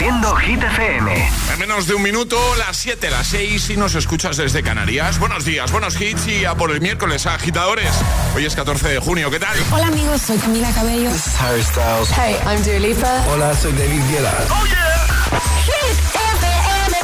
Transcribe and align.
Haciendo 0.00 0.34
Hit 0.36 0.62
FM. 0.62 1.28
En 1.52 1.58
menos 1.58 1.86
de 1.86 1.94
un 1.94 2.00
minuto, 2.00 2.38
las 2.56 2.78
7, 2.78 3.10
las 3.10 3.26
6 3.26 3.68
y 3.68 3.76
nos 3.76 3.94
escuchas 3.94 4.38
desde 4.38 4.62
Canarias. 4.62 5.18
Buenos 5.18 5.44
días, 5.44 5.70
buenos 5.72 6.00
hits 6.00 6.26
y 6.26 6.46
a 6.46 6.54
por 6.54 6.70
el 6.70 6.80
miércoles, 6.80 7.26
agitadores. 7.26 7.92
Hoy 8.34 8.46
es 8.46 8.56
14 8.56 8.88
de 8.88 8.98
junio, 8.98 9.30
¿qué 9.30 9.38
tal? 9.38 9.54
Hola 9.70 9.88
amigos, 9.88 10.22
soy 10.22 10.38
Camila 10.38 10.72
Cabello. 10.72 11.10
This 11.10 11.26
is 11.26 11.34
Harry 11.38 11.62
Styles. 11.62 12.08
Hey, 12.16 12.34
I'm 12.46 12.62
Dua 12.62 12.78
Lipa. 12.78 13.26
Hola, 13.28 13.54
soy 13.54 13.72
David 13.72 14.00
Guetta. 14.10 14.32
¡Oh, 14.48 14.64
yeah! 14.64 15.38
Hit 15.66 15.98
FM. 16.14 16.96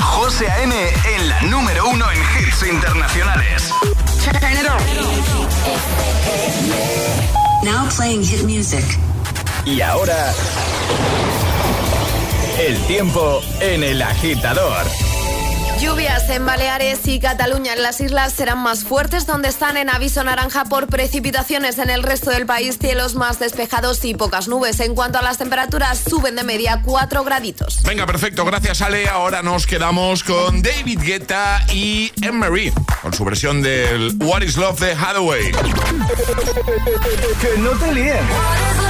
José 0.00 0.48
A.M. 0.48 0.92
en 1.16 1.28
la 1.28 1.42
número 1.42 1.88
uno 1.88 2.06
en 2.12 2.18
hits 2.38 2.62
internacionales. 2.70 3.68
Turn 4.22 4.52
it 4.52 4.68
on. 4.70 4.78
Now 7.64 7.88
playing 7.88 8.22
hit 8.22 8.44
music. 8.44 8.84
Y 9.64 9.80
ahora... 9.80 10.32
El 12.60 12.76
tiempo 12.86 13.40
en 13.60 13.82
el 13.82 14.02
agitador. 14.02 14.84
Lluvias 15.80 16.28
en 16.28 16.44
Baleares 16.44 17.08
y 17.08 17.18
Cataluña 17.18 17.72
en 17.72 17.82
las 17.82 18.02
islas 18.02 18.34
serán 18.34 18.58
más 18.58 18.84
fuertes, 18.84 19.24
donde 19.26 19.48
están 19.48 19.78
en 19.78 19.88
aviso 19.88 20.22
naranja 20.24 20.66
por 20.66 20.86
precipitaciones. 20.86 21.78
En 21.78 21.88
el 21.88 22.02
resto 22.02 22.28
del 22.28 22.44
país, 22.44 22.76
cielos 22.78 23.14
más 23.14 23.38
despejados 23.38 24.04
y 24.04 24.12
pocas 24.12 24.46
nubes. 24.46 24.78
En 24.80 24.94
cuanto 24.94 25.18
a 25.18 25.22
las 25.22 25.38
temperaturas, 25.38 25.98
suben 26.06 26.36
de 26.36 26.42
media 26.42 26.82
4 26.84 27.24
graditos. 27.24 27.82
Venga, 27.82 28.04
perfecto, 28.04 28.44
gracias 28.44 28.82
Ale. 28.82 29.08
Ahora 29.08 29.42
nos 29.42 29.66
quedamos 29.66 30.22
con 30.22 30.60
David 30.60 31.00
Guetta 31.02 31.64
y 31.72 32.12
Emery, 32.20 32.74
con 33.00 33.14
su 33.14 33.24
versión 33.24 33.62
del 33.62 34.18
What 34.20 34.42
is 34.42 34.58
Love 34.58 34.78
de 34.80 34.92
Hathaway. 34.92 35.50
Que 37.40 37.58
no 37.58 37.70
te 37.70 37.94
líen. 37.94 38.89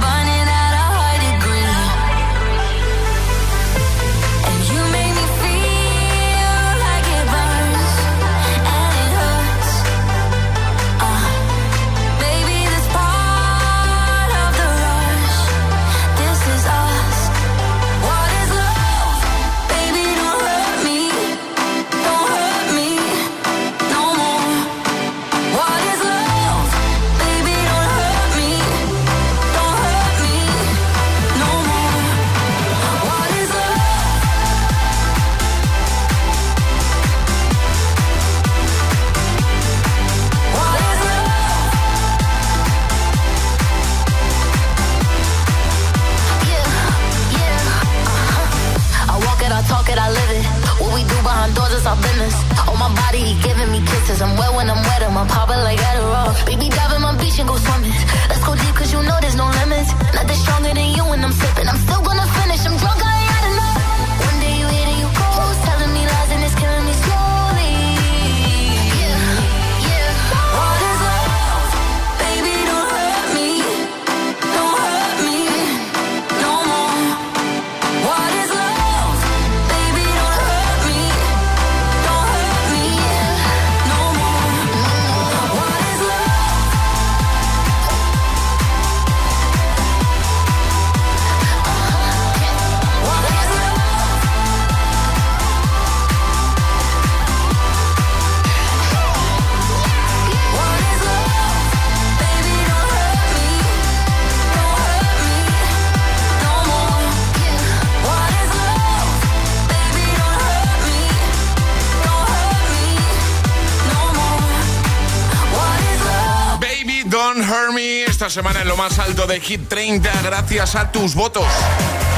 Esta 118.21 118.29
semana 118.29 118.61
en 118.61 118.67
lo 118.67 118.77
más 118.77 118.99
alto 118.99 119.25
de 119.25 119.39
Hit 119.39 119.67
30, 119.67 120.21
gracias 120.21 120.75
a 120.75 120.91
tus 120.91 121.15
votos. 121.15 121.47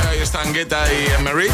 Ahí 0.10 0.20
están 0.20 0.52
Guetta 0.52 0.84
y 0.92 1.10
Emery. 1.18 1.48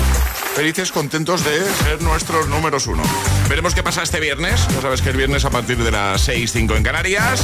Felices, 0.56 0.92
contentos 0.92 1.44
de 1.44 1.72
ser 1.84 2.02
nuestros 2.02 2.48
números 2.48 2.88
uno. 2.88 3.04
Veremos 3.48 3.76
qué 3.76 3.84
pasa 3.84 4.02
este 4.02 4.20
viernes. 4.20 4.68
Ya 4.74 4.82
sabes 4.82 5.04
que 5.04 5.12
el 5.12 5.18
viernes 5.18 5.46
a 5.46 5.52
partir 5.52 5.78
de 5.78 5.92
las 5.92 6.22
6, 6.22 6.52
5 6.52 6.78
en 6.78 6.82
Canarias. 6.82 7.44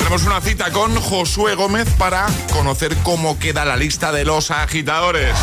Tenemos 0.00 0.24
una 0.24 0.42
cita 0.42 0.70
con 0.70 0.94
Josué 1.00 1.54
Gómez 1.54 1.88
para 1.96 2.26
conocer 2.52 2.94
cómo 3.04 3.38
queda 3.38 3.64
la 3.64 3.78
lista 3.78 4.12
de 4.12 4.26
los 4.26 4.50
agitadores. 4.50 5.34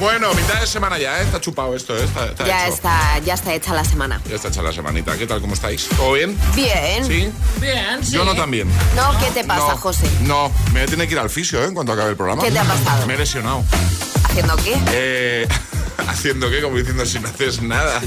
Bueno, 0.00 0.32
mitad 0.34 0.60
de 0.60 0.66
semana 0.68 0.96
ya, 0.96 1.20
¿eh? 1.20 1.24
Está 1.24 1.40
chupado 1.40 1.74
esto, 1.74 1.96
¿eh? 1.96 2.04
Está, 2.04 2.26
está 2.26 2.46
Ya 2.46 2.66
hecho. 2.66 2.74
está, 2.74 3.18
ya 3.24 3.34
está 3.34 3.52
hecha 3.54 3.74
la 3.74 3.84
semana. 3.84 4.20
Ya 4.28 4.36
está 4.36 4.48
hecha 4.48 4.62
la 4.62 4.72
semanita. 4.72 5.16
¿Qué 5.18 5.26
tal? 5.26 5.40
¿Cómo 5.40 5.54
estáis? 5.54 5.88
¿Todo 5.96 6.12
bien? 6.12 6.38
Bien. 6.54 7.04
¿Sí? 7.04 7.28
Bien, 7.60 8.04
sí. 8.04 8.12
Yo 8.12 8.24
no 8.24 8.34
también. 8.36 8.68
No, 8.94 9.18
¿qué 9.18 9.26
te 9.32 9.42
pasa, 9.44 9.72
no, 9.72 9.76
José? 9.78 10.08
No, 10.22 10.52
me 10.72 10.86
tiene 10.86 11.08
que 11.08 11.14
ir 11.14 11.18
al 11.18 11.30
fisio, 11.30 11.60
¿eh? 11.62 11.66
En 11.66 11.74
cuanto 11.74 11.92
acabe 11.92 12.10
el 12.10 12.16
programa. 12.16 12.42
¿Qué 12.44 12.52
te 12.52 12.58
ha 12.60 12.64
pasado? 12.64 13.06
Me 13.06 13.14
he 13.14 13.18
lesionado. 13.18 13.64
¿Haciendo 14.22 14.54
qué? 14.56 14.76
Eh, 14.92 15.48
¿Haciendo 16.06 16.48
qué? 16.48 16.62
Como 16.62 16.76
diciendo, 16.76 17.04
si 17.04 17.18
no 17.18 17.28
haces 17.28 17.60
nada. 17.60 18.00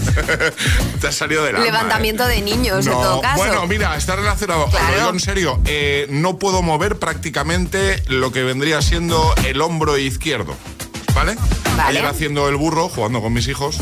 te 1.02 1.08
has 1.08 1.16
salido 1.16 1.44
del 1.44 1.58
alma, 1.58 1.66
Levantamiento 1.66 2.24
¿eh? 2.30 2.36
de 2.36 2.42
niños, 2.42 2.86
en 2.88 2.94
No, 2.94 3.02
todo 3.02 3.22
caso. 3.22 3.38
Bueno, 3.38 3.68
mira, 3.68 3.98
está 3.98 4.16
relacionado. 4.16 4.66
Claro. 4.68 4.88
Lo 4.92 4.98
digo 4.98 5.10
en 5.10 5.20
serio. 5.20 5.60
eh, 5.66 6.08
no 6.10 6.40
puedo 6.40 6.62
mover 6.62 7.00
prácticamente 7.00 8.02
lo 8.08 8.32
que 8.32 8.44
vendría 8.44 8.82
siendo 8.82 9.36
el 9.46 9.60
hombro 9.62 9.98
izquierdo. 9.98 10.56
¿Vale? 11.16 11.36
Vale. 11.78 12.00
Ayer 12.00 12.06
haciendo 12.06 12.48
el 12.50 12.56
burro, 12.56 12.90
jugando 12.90 13.22
con 13.22 13.34
mis 13.34 13.48
hijos. 13.48 13.78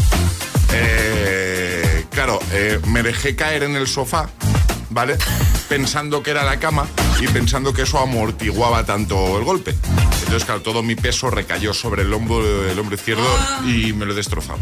eh, 0.73 2.05
claro, 2.11 2.39
eh, 2.51 2.79
me 2.87 3.03
dejé 3.03 3.35
caer 3.35 3.63
en 3.63 3.75
el 3.75 3.87
sofá, 3.87 4.29
¿vale? 4.89 5.17
Pensando 5.69 6.23
que 6.23 6.31
era 6.31 6.43
la 6.43 6.59
cama 6.59 6.87
y 7.21 7.27
pensando 7.27 7.73
que 7.73 7.83
eso 7.83 7.99
amortiguaba 7.99 8.85
tanto 8.85 9.37
el 9.37 9.43
golpe. 9.43 9.75
Entonces, 10.21 10.43
claro, 10.43 10.61
todo 10.61 10.81
mi 10.81 10.95
peso 10.95 11.29
recayó 11.29 11.73
sobre 11.75 12.01
el 12.01 12.11
hombro, 12.13 12.67
el 12.67 12.77
hombro 12.79 12.95
izquierdo 12.95 13.27
y 13.65 13.93
me 13.93 14.05
lo 14.05 14.13
he 14.13 14.15
destrozado. 14.15 14.57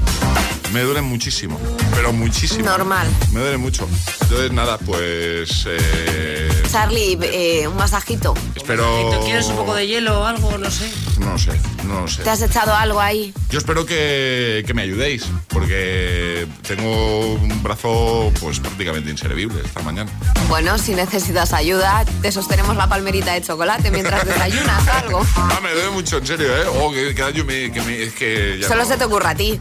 Me 0.74 0.82
duele 0.82 1.02
muchísimo, 1.02 1.58
pero 1.96 2.12
muchísimo. 2.12 2.66
Normal. 2.66 3.08
Me 3.32 3.40
duele 3.40 3.58
mucho. 3.58 3.88
Entonces, 4.22 4.52
nada, 4.52 4.78
pues... 4.80 5.66
eh, 5.66 6.50
Charlie, 6.70 7.18
eh, 7.22 7.68
un 7.70 7.78
masajito. 7.78 8.34
espero... 8.54 9.10
¿Te 9.12 9.20
quieres 9.26 9.46
un 9.48 9.56
poco 9.56 9.74
de 9.76 9.88
hielo 9.88 10.20
o 10.20 10.26
algo? 10.26 10.58
No 10.58 10.70
sé. 10.70 10.92
No 11.20 11.38
sé, 11.38 11.52
no 11.86 12.08
sé. 12.08 12.24
¿Te 12.24 12.30
has 12.30 12.42
echado 12.42 12.74
algo 12.76 13.00
ahí? 13.00 13.34
Yo 13.50 13.60
espero 13.60 13.86
que, 13.86 14.64
que 14.68 14.74
me 14.74 14.82
ayudéis, 14.82 15.26
porque 15.48 16.46
tengo 16.68 17.34
un 17.36 17.64
brazo 17.64 18.32
pues 18.42 18.60
prácticamente 18.60 19.10
inservible 19.10 19.62
esta 19.64 19.82
mañana. 19.82 20.12
Bueno, 20.50 20.78
si 20.78 20.94
necesitas 20.98 21.54
ayuda, 21.54 22.04
te 22.22 22.32
sostenemos 22.32 22.76
la 22.76 22.88
palmerita 22.90 23.34
de 23.34 23.42
chocolate 23.42 23.90
mientras 23.92 24.26
desayunas 24.26 24.86
o 24.88 24.92
algo. 25.06 25.26
Ah, 25.36 25.60
me 25.64 25.72
duele 25.72 25.92
mucho, 25.92 26.18
en 26.18 26.28
serio, 26.28 26.48
¿eh? 26.58 26.66
Oh, 26.82 26.92
que, 26.92 27.16
que 27.16 27.22
daño 27.22 27.46
me, 27.46 27.72
que 27.72 27.82
me- 27.82 28.04
es 28.04 28.14
que 28.14 28.58
ya 28.60 28.68
Solo 28.68 28.84
no, 28.84 28.90
se 28.90 28.98
te 28.98 29.06
ocurra 29.06 29.30
a 29.30 29.36
ti. 29.36 29.60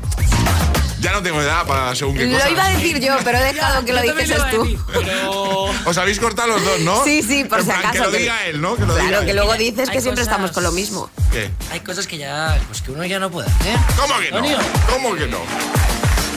ya 1.01 1.13
no 1.13 1.23
tengo 1.23 1.41
edad 1.41 1.65
para 1.67 1.95
según 1.95 2.17
qué 2.17 2.27
Lo 2.27 2.49
iba 2.51 2.65
a 2.67 2.71
decir 2.71 2.99
yo, 2.99 3.15
pero 3.23 3.39
he 3.39 3.53
dejado 3.53 3.85
que 3.85 3.93
lo 3.93 3.99
a 4.01 4.51
tú. 4.51 4.63
decir, 4.65 4.79
Pero... 4.93 5.67
Os 5.85 5.99
habéis 5.99 6.19
cortado 6.19 6.49
los 6.49 6.65
dos, 6.65 6.81
¿no? 6.81 7.05
Sí, 7.05 7.23
sí, 7.23 7.45
por 7.45 7.61
En 7.61 7.65
si 7.67 7.71
plan, 7.71 7.81
Que 7.83 7.87
acaso, 7.89 8.05
lo 8.05 8.11
que- 8.13 8.19
diga 8.19 8.47
él, 8.47 8.61
¿no? 8.61 8.75
Que 8.77 8.87
lo 8.87 8.95
diga 8.97 9.07
Claro, 9.09 9.21
él. 9.21 9.27
que 9.27 9.35
luego 9.35 9.55
dices 9.55 9.89
Hay 9.89 9.95
que 9.97 10.01
siempre 10.01 10.23
cosas- 10.25 10.33
estamos 10.33 10.51
con 10.53 10.65
lo 10.65 10.73
mismo. 10.73 11.09
¿Qué? 11.31 11.51
Hay 11.71 11.81
cosas 11.81 12.07
que 12.07 12.19
ya, 12.19 12.59
pues 12.67 12.83
que 12.83 12.91
uno 12.91 13.05
ya 13.05 13.19
no 13.21 13.31
puede 13.31 13.49
hacer. 13.49 13.77
¿Cómo 13.97 14.19
que 14.19 14.31
no? 14.33 14.59
¿Cómo 14.91 15.15
que 15.15 15.27
no? 15.29 15.39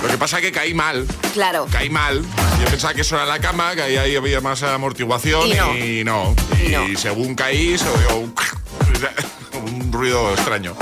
Lo 0.02 0.08
que 0.08 0.18
pasa 0.18 0.38
es 0.38 0.44
que 0.44 0.52
caí 0.52 0.74
mal. 0.74 1.06
Claro. 1.34 1.68
Caí 1.72 1.90
mal. 1.90 2.24
Yo 2.62 2.66
pensaba 2.70 2.94
que 2.94 3.02
eso 3.02 3.16
era 3.16 3.26
la 3.26 3.40
cama, 3.40 3.76
que 3.76 3.82
ahí, 3.84 3.98
ahí 3.98 4.16
había 4.16 4.42
más 4.42 4.64
amortiguación 4.64 5.48
Y 5.48 5.54
no. 5.54 5.78
y 5.78 6.04
no. 6.04 6.36
Y, 6.60 6.66
Y 6.68 6.72
no. 6.94 7.00
según 7.00 7.36
caí, 7.36 7.78
se 7.78 7.88
oyó 7.90 8.18
un, 8.20 8.34
un 9.66 9.92
ruido 9.92 10.32
extraño. 10.34 10.76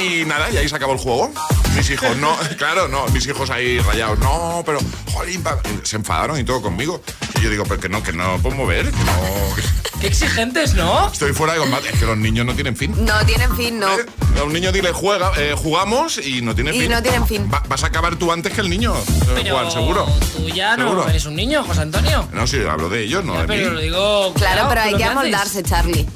Y 0.00 0.24
nada, 0.24 0.50
y 0.50 0.56
ahí 0.56 0.68
se 0.68 0.76
acabó 0.76 0.92
el 0.94 0.98
juego. 0.98 1.30
Mis 1.76 1.90
hijos, 1.90 2.16
no, 2.16 2.36
claro, 2.58 2.88
no, 2.88 3.06
mis 3.08 3.26
hijos 3.26 3.50
ahí 3.50 3.78
rayados, 3.80 4.18
no, 4.18 4.62
pero, 4.66 4.78
jolín, 5.12 5.42
pa-". 5.42 5.58
se 5.82 5.96
enfadaron 5.96 6.38
y 6.38 6.44
todo 6.44 6.62
conmigo. 6.62 7.02
Y 7.38 7.42
yo 7.42 7.50
digo, 7.50 7.64
pero 7.68 7.80
que 7.80 7.88
no, 7.88 8.02
que 8.02 8.12
no 8.12 8.38
puedo 8.38 8.56
mover, 8.56 8.90
que 8.90 9.04
no, 9.04 9.12
Qué 10.00 10.06
exigentes, 10.06 10.72
¿no? 10.74 11.08
estoy 11.12 11.34
fuera 11.34 11.52
de 11.52 11.58
combate. 11.58 11.90
Es 11.90 11.98
que 11.98 12.06
los 12.06 12.16
niños 12.16 12.46
no 12.46 12.54
tienen 12.54 12.74
fin. 12.74 12.94
No 13.04 13.14
tienen 13.26 13.54
fin, 13.54 13.78
no. 13.78 13.86
¿Eh? 13.98 14.06
A 14.40 14.44
un 14.44 14.52
niño 14.54 14.72
dile 14.72 14.92
juega, 14.92 15.30
eh, 15.36 15.54
jugamos 15.54 16.16
y 16.16 16.40
no 16.40 16.54
tiene 16.54 16.74
Y 16.74 16.80
fin. 16.80 16.90
no 16.90 17.02
tienen 17.02 17.26
fin. 17.26 17.50
Va- 17.52 17.62
vas 17.68 17.84
a 17.84 17.88
acabar 17.88 18.16
tú 18.16 18.32
antes 18.32 18.52
que 18.54 18.62
el 18.62 18.70
niño, 18.70 18.94
eh, 18.96 19.40
Pero 19.42 19.56
Juan, 19.56 19.70
seguro. 19.70 20.06
tú 20.34 20.48
ya 20.48 20.74
no 20.78 20.84
Seguro. 20.88 21.08
eres 21.10 21.26
un 21.26 21.36
niño, 21.36 21.62
José 21.64 21.82
Antonio. 21.82 22.26
No, 22.32 22.46
sí, 22.46 22.58
hablo 22.68 22.88
de 22.88 23.02
ellos, 23.02 23.22
no 23.24 23.34
Ya, 23.34 23.42
de 23.42 23.46
pero 23.48 23.68
mí. 23.68 23.74
lo 23.74 23.80
digo... 23.80 24.32
Claro, 24.34 24.52
cuidado 24.62 24.68
pero 24.70 24.80
hay 24.80 24.94
que 24.96 25.04
amoldarse, 25.04 25.62
Charlie. 25.62 26.06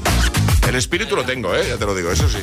El 0.67 0.75
espíritu 0.77 1.15
lo 1.15 1.25
tengo, 1.25 1.55
¿eh? 1.55 1.67
Ya 1.69 1.77
te 1.77 1.85
lo 1.85 1.95
digo, 1.95 2.11
eso 2.11 2.27
sí. 2.31 2.39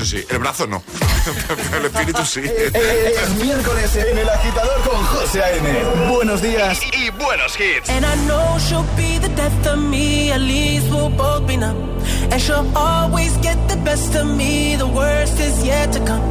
Eso 0.00 0.16
sí. 0.16 0.24
El 0.30 0.38
brazo 0.38 0.66
no. 0.66 0.82
el 1.76 1.84
espíritu 1.84 2.24
sí. 2.24 2.40
Es 2.44 3.34
miércoles 3.34 3.96
en 3.96 4.16
El 4.16 4.28
Agitador 4.28 4.80
con 4.88 5.04
José 5.04 5.42
A.M. 5.42 6.08
Buenos 6.08 6.40
días 6.40 6.80
y 6.94 7.10
buenos 7.10 7.54
hits. 7.60 7.90
And 7.90 8.06
I 8.06 8.16
know 8.26 8.58
she'll 8.58 8.86
be 8.96 9.18
the 9.18 9.28
death 9.36 9.66
of 9.66 9.78
me, 9.78 10.32
at 10.32 10.40
least 10.40 10.88
we'll 10.90 11.10
both 11.10 11.46
be 11.46 11.58
numb. 11.58 11.76
And 12.30 12.40
she'll 12.40 12.66
always 12.74 13.36
get 13.42 13.58
the 13.68 13.76
best 13.76 14.14
of 14.14 14.26
me, 14.26 14.76
the 14.76 14.86
worst 14.86 15.38
is 15.38 15.62
yet 15.62 15.92
to 15.92 16.00
come. 16.00 16.22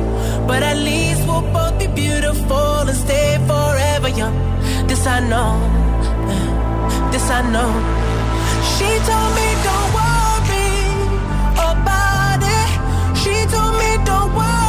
But 0.48 0.63
at 0.63 0.77
least 0.77 1.27
we'll 1.27 1.45
both 1.54 1.77
be 1.77 1.88
beautiful 1.88 2.89
and 2.89 2.98
stay 2.98 3.38
forever 3.45 4.10
young. 4.10 4.36
This 4.88 5.06
I 5.06 5.19
know, 5.19 5.60
this 7.12 7.30
I 7.30 7.42
know. 7.51 7.69
She 8.77 8.88
told 9.06 9.36
me 9.36 9.49
told 13.51 13.74
me 13.80 14.06
don't 14.06 14.34
worry 14.36 14.69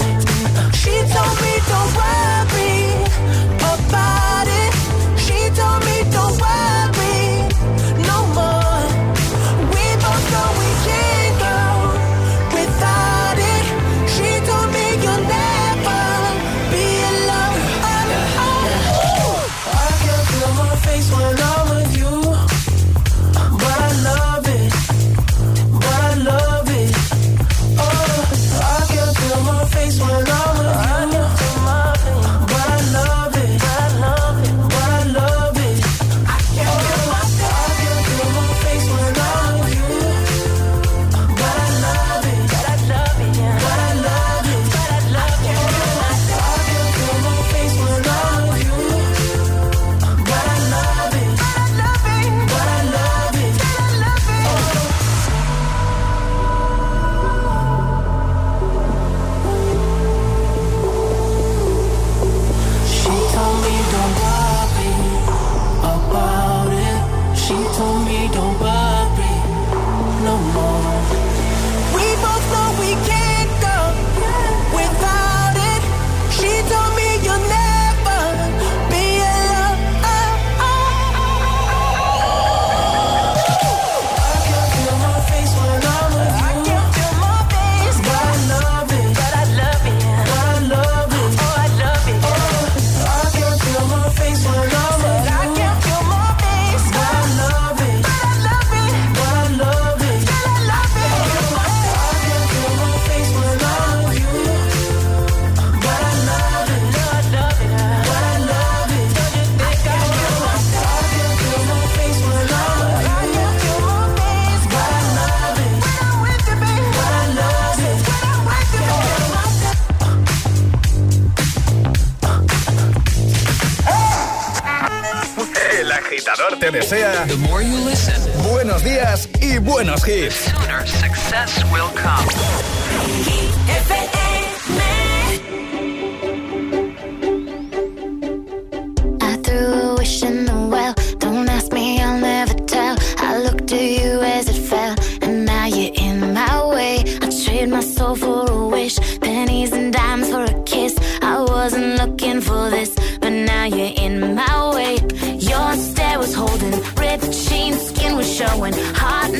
In 146.21 146.33
my 146.33 146.65
way. 146.67 147.03
I 147.21 147.29
trade 147.43 147.69
my 147.69 147.81
soul 147.81 148.15
for 148.15 148.49
a 148.49 148.67
wish, 148.67 148.97
pennies 149.19 149.71
and 149.71 149.93
dimes 149.93 150.29
for 150.29 150.43
a 150.43 150.63
kiss. 150.63 150.95
I 151.21 151.39
wasn't 151.41 151.95
looking 151.97 152.41
for 152.41 152.69
this, 152.69 152.93
but 153.19 153.31
now 153.31 153.65
you're 153.65 153.95
in 154.05 154.35
my 154.35 154.75
way. 154.75 154.95
Your 155.39 155.73
stare 155.73 156.19
was 156.19 156.33
holding, 156.33 156.71
ripped 156.95 157.31
jeans, 157.47 157.81
skin 157.89 158.15
was 158.15 158.31
showing. 158.31 158.73
Hot 159.03 159.31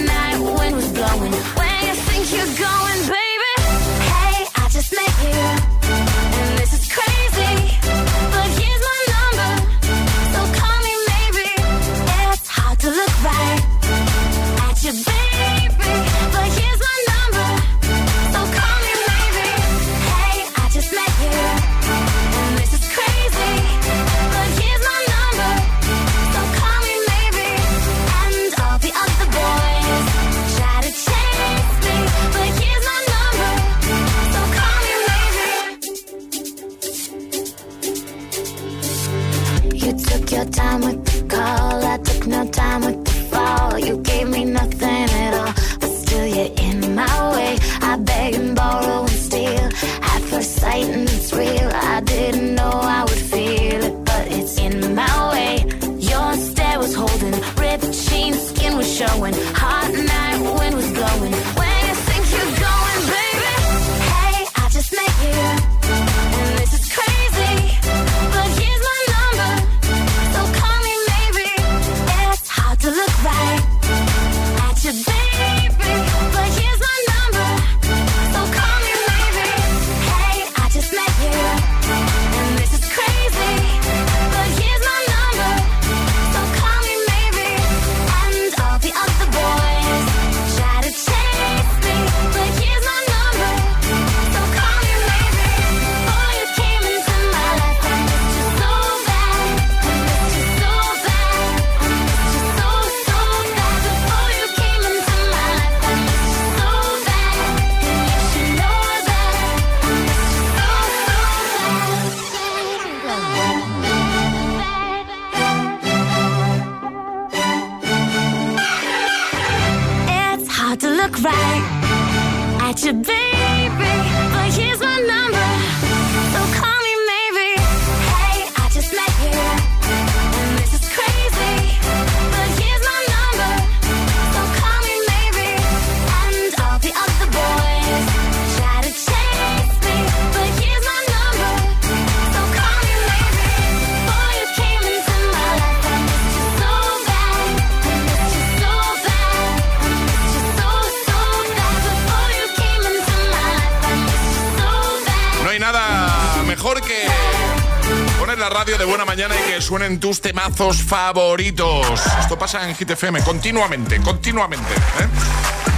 suenen 159.71 160.01
tus 160.01 160.19
temazos 160.19 160.83
favoritos. 160.83 161.87
Esto 162.19 162.37
pasa 162.37 162.67
en 162.67 162.75
Hit 162.75 162.89
FM 162.89 163.21
continuamente, 163.21 164.01
continuamente. 164.01 164.73
¿eh? 164.73 165.07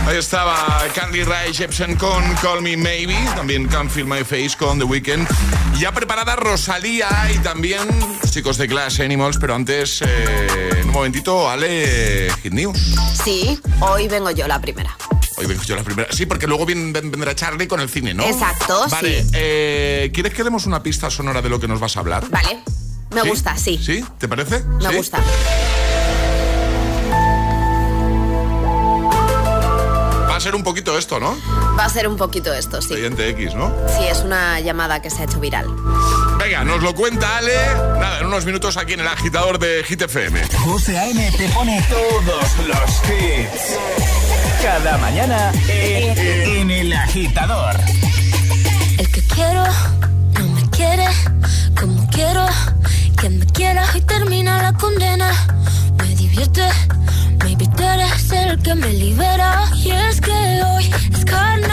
Ahí 0.07 0.17
estaba 0.17 0.83
Candy 0.95 1.21
Ray 1.21 1.53
Jepsen 1.53 1.95
con 1.97 2.23
Call 2.41 2.63
Me 2.63 2.75
Maybe, 2.75 3.13
también 3.35 3.67
Can't 3.67 3.91
Feel 3.91 4.07
My 4.07 4.23
Face 4.23 4.53
con 4.57 4.79
The 4.79 4.85
Weeknd. 4.85 5.27
Ya 5.77 5.91
preparada 5.91 6.35
Rosalía 6.35 7.07
y 7.35 7.37
también 7.37 7.81
chicos 8.31 8.57
de 8.57 8.67
Clash 8.67 8.99
Animals, 8.99 9.37
pero 9.37 9.53
antes, 9.53 10.01
eh, 10.01 10.71
en 10.79 10.87
un 10.87 10.93
momentito, 10.93 11.47
Ale 11.47 12.31
Hit 12.41 12.51
News. 12.51 12.95
Sí, 13.23 13.61
hoy 13.79 14.07
vengo 14.07 14.31
yo 14.31 14.47
la 14.47 14.59
primera. 14.59 14.97
Hoy 15.37 15.45
vengo 15.45 15.61
yo 15.61 15.75
la 15.75 15.83
primera. 15.83 16.11
Sí, 16.11 16.25
porque 16.25 16.47
luego 16.47 16.65
viene, 16.65 16.99
vendrá 16.99 17.35
Charlie 17.35 17.67
con 17.67 17.79
el 17.79 17.89
cine, 17.89 18.15
¿no? 18.15 18.23
Exacto, 18.23 18.87
vale, 18.89 19.21
sí. 19.21 19.29
Eh, 19.33 20.09
¿quieres 20.11 20.33
que 20.33 20.43
demos 20.43 20.65
una 20.65 20.81
pista 20.81 21.11
sonora 21.11 21.43
de 21.43 21.49
lo 21.49 21.59
que 21.59 21.67
nos 21.67 21.79
vas 21.79 21.95
a 21.95 21.99
hablar? 21.99 22.27
Vale. 22.31 22.63
Me 23.13 23.21
gusta, 23.21 23.57
sí. 23.57 23.79
¿Sí? 23.83 24.03
¿Te 24.17 24.27
parece? 24.27 24.63
Me 24.63 24.95
gusta. 24.95 25.19
Va 30.29 30.35
a 30.35 30.39
ser 30.39 30.55
un 30.55 30.63
poquito 30.63 30.97
esto, 30.97 31.19
¿no? 31.19 31.37
Va 31.77 31.85
a 31.85 31.89
ser 31.89 32.07
un 32.07 32.17
poquito 32.17 32.53
esto, 32.53 32.81
sí. 32.81 32.87
Expediente 32.87 33.29
X, 33.29 33.53
¿no? 33.53 33.71
Sí, 33.87 34.05
es 34.09 34.19
una 34.21 34.59
llamada 34.59 35.01
que 35.01 35.09
se 35.09 35.21
ha 35.21 35.25
hecho 35.25 35.39
viral. 35.39 35.67
Venga, 36.39 36.63
nos 36.63 36.81
lo 36.81 36.95
cuenta 36.95 37.37
Ale. 37.37 37.53
Nada, 37.99 38.19
en 38.19 38.25
unos 38.25 38.45
minutos 38.45 38.75
aquí 38.77 38.93
en 38.93 39.01
el 39.01 39.07
agitador 39.07 39.59
de 39.59 39.83
Hit 39.83 40.01
FM. 40.01 40.41
José 40.65 40.97
A.M. 40.97 41.31
te 41.37 41.47
pone 41.49 41.85
todos 41.89 42.67
los 42.67 42.89
hits. 43.09 43.77
Cada 44.61 44.97
mañana 44.97 45.51
en 45.69 46.71
el 46.71 46.93
agitador. 46.93 47.75
El 48.97 49.11
que 49.11 49.21
quiero 49.27 49.63
no 50.39 50.47
me 50.49 50.69
quiere 50.71 51.05
como 51.79 52.09
quiero 52.09 52.45
condena. 54.79 55.31
Me 55.97 56.15
divierte, 56.15 56.67
me 57.43 57.51
invitarás 57.51 58.31
el 58.31 58.61
que 58.61 58.75
me 58.75 58.93
libera. 58.93 59.65
Y 59.75 59.91
es 59.91 60.21
que 60.21 60.63
hoy 60.63 60.91
es 61.13 61.25
carne. 61.25 61.72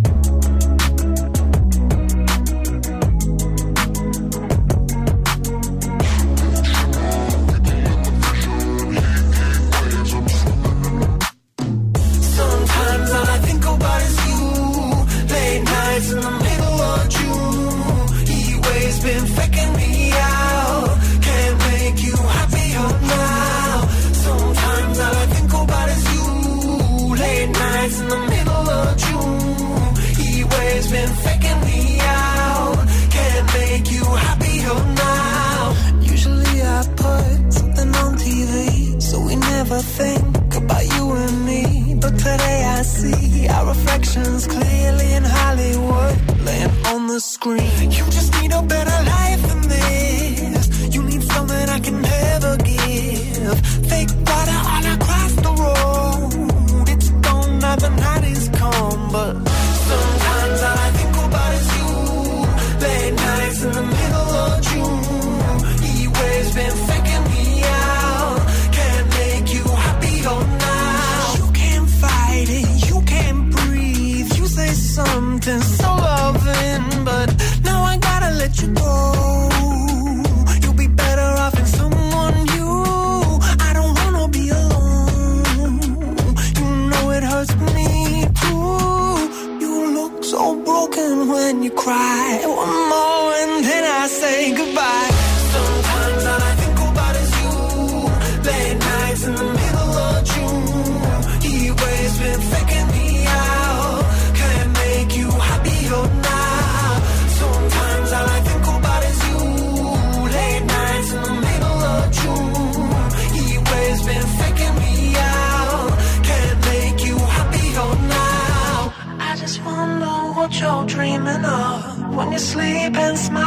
you 122.81 122.87
sleep 122.87 122.97
and 122.97 123.17
smile 123.17 123.40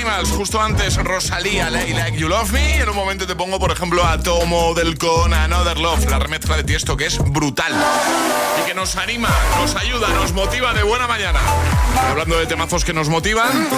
Animals. 0.00 0.30
Justo 0.30 0.60
antes 0.60 0.96
Rosalía, 0.96 1.68
Like, 1.68 1.92
like 1.94 2.18
You 2.18 2.28
Love 2.28 2.52
Me. 2.52 2.76
En 2.78 2.88
un 2.88 2.96
momento 2.96 3.26
te 3.26 3.36
pongo, 3.36 3.58
por 3.58 3.70
ejemplo, 3.70 4.04
a 4.04 4.18
Tomo 4.18 4.72
del 4.72 4.96
con 4.96 5.32
Another 5.34 5.78
Love, 5.78 6.08
la 6.08 6.18
remezcla 6.18 6.56
de 6.56 6.64
Tiesto 6.64 6.96
que 6.96 7.06
es 7.06 7.18
brutal. 7.18 7.72
Y 8.60 8.66
que 8.66 8.74
nos 8.74 8.96
anima, 8.96 9.28
nos 9.60 9.74
ayuda, 9.76 10.08
nos 10.08 10.32
motiva 10.32 10.72
de 10.72 10.82
buena 10.82 11.06
mañana. 11.06 11.40
Y 11.94 12.10
hablando 12.10 12.38
de 12.38 12.46
temazos 12.46 12.84
que 12.84 12.92
nos 12.92 13.08
motivan. 13.08 13.68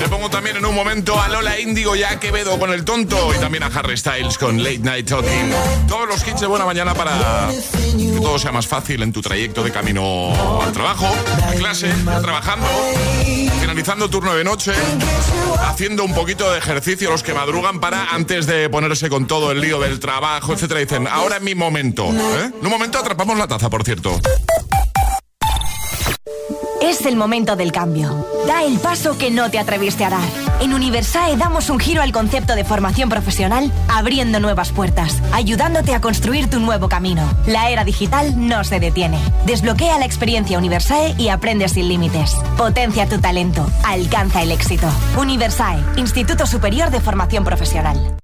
Te 0.00 0.08
pongo 0.08 0.30
también 0.30 0.56
en 0.56 0.64
un 0.64 0.74
momento 0.74 1.20
a 1.20 1.28
Lola 1.28 1.58
Índigo 1.58 1.94
y 1.94 2.02
a 2.02 2.18
Quevedo 2.18 2.58
con 2.58 2.72
el 2.72 2.84
tonto. 2.84 3.34
Y 3.34 3.38
también 3.38 3.64
a 3.64 3.66
Harry 3.66 3.96
Styles 3.96 4.38
con 4.38 4.62
Late 4.62 4.78
Night 4.78 5.08
Talking. 5.08 5.52
Todos 5.88 6.08
los 6.08 6.26
hits 6.26 6.40
de 6.40 6.46
buena 6.46 6.64
mañana 6.64 6.94
para 6.94 7.48
que 7.50 8.20
todo 8.20 8.38
sea 8.38 8.52
más 8.52 8.66
fácil 8.66 9.02
en 9.02 9.12
tu 9.12 9.20
trayecto 9.20 9.62
de 9.62 9.72
camino 9.72 10.32
al 10.62 10.72
trabajo, 10.72 11.06
a 11.06 11.52
clase, 11.54 11.92
ya 12.04 12.20
trabajando, 12.20 12.66
finalizando 13.76 14.08
turno 14.08 14.34
de 14.34 14.42
noche, 14.42 14.72
haciendo 15.60 16.02
un 16.02 16.14
poquito 16.14 16.50
de 16.50 16.56
ejercicio 16.56 17.10
los 17.10 17.22
que 17.22 17.34
madrugan 17.34 17.78
para 17.78 18.06
antes 18.06 18.46
de 18.46 18.70
ponerse 18.70 19.10
con 19.10 19.26
todo 19.26 19.52
el 19.52 19.60
lío 19.60 19.78
del 19.78 20.00
trabajo, 20.00 20.54
etcétera. 20.54 20.80
Dicen, 20.80 21.06
ahora 21.06 21.36
es 21.36 21.42
mi 21.42 21.54
momento. 21.54 22.06
¿eh? 22.06 22.52
En 22.58 22.64
un 22.64 22.70
momento 22.70 22.98
atrapamos 22.98 23.36
la 23.36 23.46
taza, 23.46 23.68
por 23.68 23.84
cierto. 23.84 24.18
Es 26.80 27.04
el 27.04 27.16
momento 27.16 27.54
del 27.54 27.70
cambio. 27.70 28.26
Da 28.46 28.64
el 28.64 28.78
paso 28.78 29.18
que 29.18 29.30
no 29.30 29.50
te 29.50 29.58
atreviste 29.58 30.06
a 30.06 30.10
dar. 30.10 30.45
En 30.58 30.72
Universae 30.72 31.36
damos 31.36 31.68
un 31.68 31.78
giro 31.78 32.00
al 32.00 32.12
concepto 32.12 32.54
de 32.54 32.64
formación 32.64 33.10
profesional, 33.10 33.70
abriendo 33.88 34.40
nuevas 34.40 34.72
puertas, 34.72 35.20
ayudándote 35.32 35.94
a 35.94 36.00
construir 36.00 36.48
tu 36.48 36.60
nuevo 36.60 36.88
camino. 36.88 37.30
La 37.46 37.68
era 37.68 37.84
digital 37.84 38.34
no 38.48 38.64
se 38.64 38.80
detiene. 38.80 39.20
Desbloquea 39.44 39.98
la 39.98 40.06
experiencia 40.06 40.58
Universae 40.58 41.14
y 41.18 41.28
aprende 41.28 41.68
sin 41.68 41.88
límites. 41.88 42.34
Potencia 42.56 43.06
tu 43.06 43.18
talento. 43.18 43.66
Alcanza 43.84 44.42
el 44.42 44.50
éxito. 44.50 44.88
Universae, 45.18 45.78
Instituto 45.96 46.46
Superior 46.46 46.90
de 46.90 47.00
Formación 47.00 47.44
Profesional. 47.44 48.16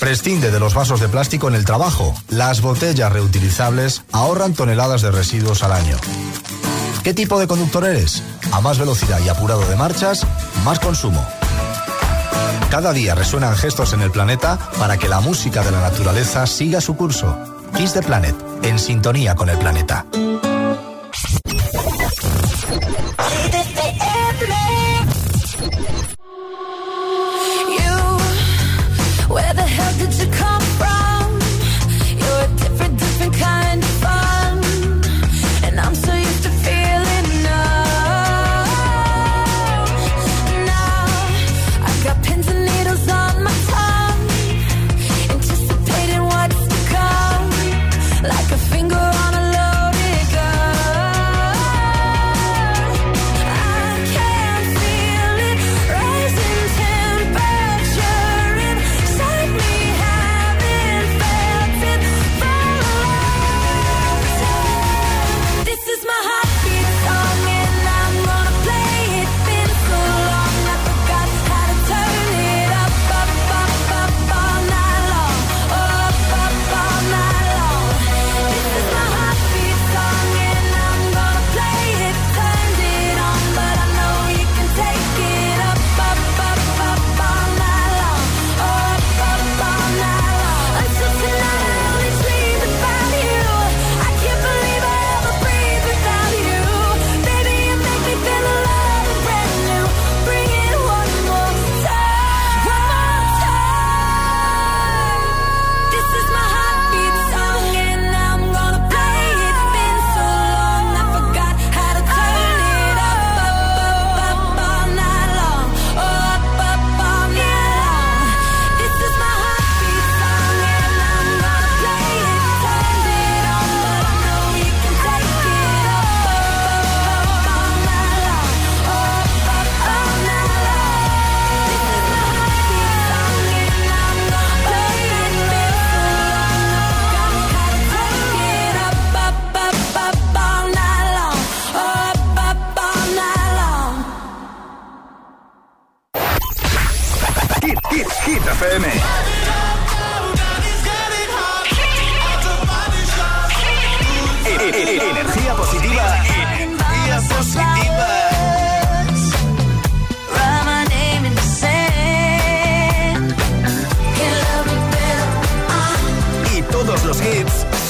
Prescinde 0.00 0.50
de 0.50 0.60
los 0.60 0.74
vasos 0.74 1.00
de 1.00 1.08
plástico 1.08 1.48
en 1.48 1.54
el 1.54 1.64
trabajo. 1.64 2.14
Las 2.28 2.60
botellas 2.60 3.12
reutilizables 3.12 4.02
ahorran 4.12 4.54
toneladas 4.54 5.00
de 5.00 5.12
residuos 5.12 5.62
al 5.62 5.72
año. 5.72 5.96
¿Qué 7.06 7.14
tipo 7.14 7.38
de 7.38 7.46
conductor 7.46 7.84
eres? 7.84 8.20
A 8.50 8.60
más 8.60 8.80
velocidad 8.80 9.20
y 9.24 9.28
apurado 9.28 9.64
de 9.68 9.76
marchas, 9.76 10.26
más 10.64 10.80
consumo. 10.80 11.24
Cada 12.68 12.92
día 12.92 13.14
resuenan 13.14 13.54
gestos 13.54 13.92
en 13.92 14.02
el 14.02 14.10
planeta 14.10 14.58
para 14.76 14.96
que 14.96 15.08
la 15.08 15.20
música 15.20 15.62
de 15.62 15.70
la 15.70 15.82
naturaleza 15.82 16.44
siga 16.48 16.80
su 16.80 16.96
curso. 16.96 17.38
Kiss 17.76 17.92
the 17.92 18.02
Planet, 18.02 18.34
en 18.64 18.80
sintonía 18.80 19.36
con 19.36 19.48
el 19.48 19.56
planeta. 19.56 20.04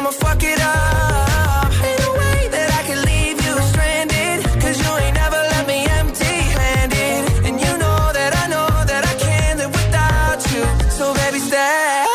I'ma 0.00 0.12
fuck 0.12 0.42
it 0.42 0.58
up. 0.58 1.68
Ain't 1.84 2.00
no 2.00 2.10
way 2.16 2.48
that 2.48 2.68
I 2.72 2.82
can 2.88 3.04
leave 3.04 3.36
you 3.36 3.54
stranded. 3.68 4.40
Cause 4.62 4.80
you 4.80 4.90
ain't 4.96 5.14
never 5.14 5.36
left 5.36 5.68
me 5.68 5.84
empty 6.00 6.36
handed. 6.56 7.28
And 7.44 7.60
you 7.60 7.72
know 7.76 8.00
that 8.18 8.32
I 8.42 8.46
know 8.48 8.68
that 8.90 9.04
I 9.04 9.14
can't 9.20 9.58
live 9.60 9.72
without 9.80 10.40
you. 10.52 10.64
So 10.88 11.12
baby, 11.12 11.38
stay. 11.40 12.06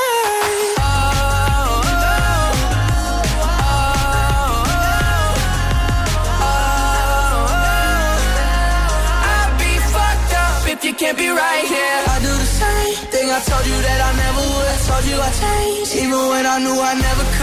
Up 10.36 10.68
if 10.68 10.84
you 10.84 10.94
can't 10.96 11.18
be 11.18 11.30
right 11.30 11.66
here. 11.70 12.00
I 12.14 12.18
do 12.20 12.34
the 12.34 12.50
same 12.62 12.98
thing 13.14 13.30
I 13.30 13.40
told 13.46 13.66
you 13.70 13.78
that 13.88 14.00
I 14.10 14.12
never 14.24 14.42
would. 14.42 14.70
I 14.74 14.78
told 14.90 15.06
you 15.06 15.18
I 15.22 15.32
changed, 15.44 15.96
even 15.96 16.22
when 16.34 16.46
I 16.48 16.58
knew 16.58 16.78
I 16.82 16.94
never 16.96 17.24
could. 17.24 17.35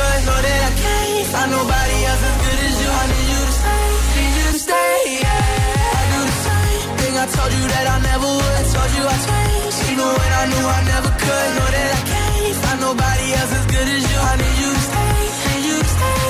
Told 7.43 7.55
you 7.59 7.67
that 7.75 7.87
I 7.95 7.99
never 8.11 8.29
would. 8.39 8.55
I 8.55 8.65
told 8.71 8.91
you 8.97 9.05
I 9.15 9.17
changed, 9.27 9.79
even 9.91 10.07
when 10.19 10.33
I 10.41 10.45
knew 10.51 10.67
I 10.79 10.81
never 10.95 11.11
could. 11.23 11.49
Know 11.57 11.69
that 11.75 11.89
I 11.99 12.03
can't 12.11 12.57
find 12.63 12.81
nobody 12.81 13.27
else 13.39 13.53
as 13.59 13.67
good 13.67 13.89
as 13.97 14.03
you. 14.11 14.19
I 14.31 14.35
need 14.43 14.57
you 14.63 14.71
to 14.77 14.83
stay, 14.89 15.13
need 15.49 15.65
you 15.69 15.77
to 15.83 15.91
stay. 15.97 16.21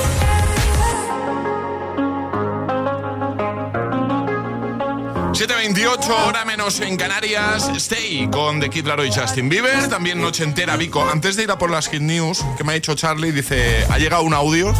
7.28, 5.32 6.08
hora 6.08 6.44
menos 6.44 6.80
en 6.80 6.96
Canarias. 6.96 7.70
Stay 7.76 8.28
con 8.30 8.60
The 8.60 8.70
Kid 8.70 8.86
Laroi 8.86 9.08
y 9.08 9.12
Justin 9.12 9.48
Bieber. 9.48 9.88
También 9.88 10.20
noche 10.20 10.44
entera, 10.44 10.76
Vico. 10.76 11.02
Antes 11.08 11.36
de 11.36 11.42
ir 11.44 11.50
a 11.50 11.58
por 11.58 11.70
las 11.70 11.88
Hit 11.88 12.00
News, 12.00 12.44
que 12.56 12.64
me 12.64 12.72
ha 12.72 12.74
dicho 12.74 12.94
Charlie, 12.94 13.32
dice: 13.32 13.86
ha 13.90 13.98
llegado 13.98 14.22
un 14.22 14.34
audio 14.34 14.72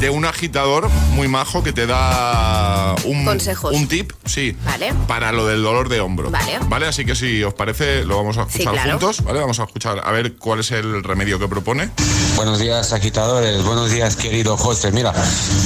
de 0.00 0.08
un 0.10 0.24
agitador 0.24 0.88
muy 1.12 1.28
majo 1.28 1.62
que 1.62 1.72
te 1.74 1.86
da 1.86 2.94
un, 3.04 3.24
Consejos. 3.26 3.74
un 3.74 3.86
tip, 3.86 4.12
sí, 4.24 4.56
Vale. 4.64 4.94
para 5.06 5.30
lo 5.30 5.46
del 5.46 5.62
dolor 5.62 5.88
de 5.90 6.00
hombro. 6.00 6.30
Vale. 6.30 6.58
Vale, 6.68 6.86
así 6.86 7.04
que 7.04 7.14
si 7.14 7.42
os 7.44 7.52
parece, 7.52 8.04
lo 8.04 8.16
vamos 8.16 8.38
a 8.38 8.44
Sí, 8.44 8.62
escuchar 8.62 8.72
claro. 8.72 8.90
juntos, 8.92 9.22
¿vale? 9.24 9.40
Vamos 9.40 9.60
a 9.60 9.64
escuchar 9.64 10.00
a 10.02 10.10
ver 10.10 10.36
cuál 10.36 10.60
es 10.60 10.70
el 10.70 11.04
remedio 11.04 11.38
que 11.38 11.48
propone. 11.48 11.90
Buenos 12.36 12.58
días, 12.58 12.92
agitadores. 12.94 13.62
Buenos 13.62 13.90
días, 13.90 14.16
querido 14.16 14.56
José. 14.56 14.90
Mira, 14.90 15.12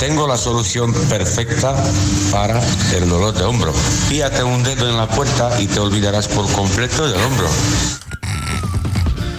tengo 0.01 0.27
la 0.27 0.37
solución 0.37 0.92
perfecta 1.09 1.75
para 2.33 2.61
el 2.92 3.09
dolor 3.09 3.35
de 3.35 3.44
hombro. 3.44 3.73
Píate 4.09 4.42
un 4.42 4.64
dedo 4.64 4.88
en 4.90 4.97
la 4.97 5.07
puerta 5.09 5.61
y 5.61 5.66
te 5.68 5.79
olvidarás 5.79 6.27
por 6.27 6.51
completo 6.53 7.07
del 7.09 7.23
hombro. 7.23 7.47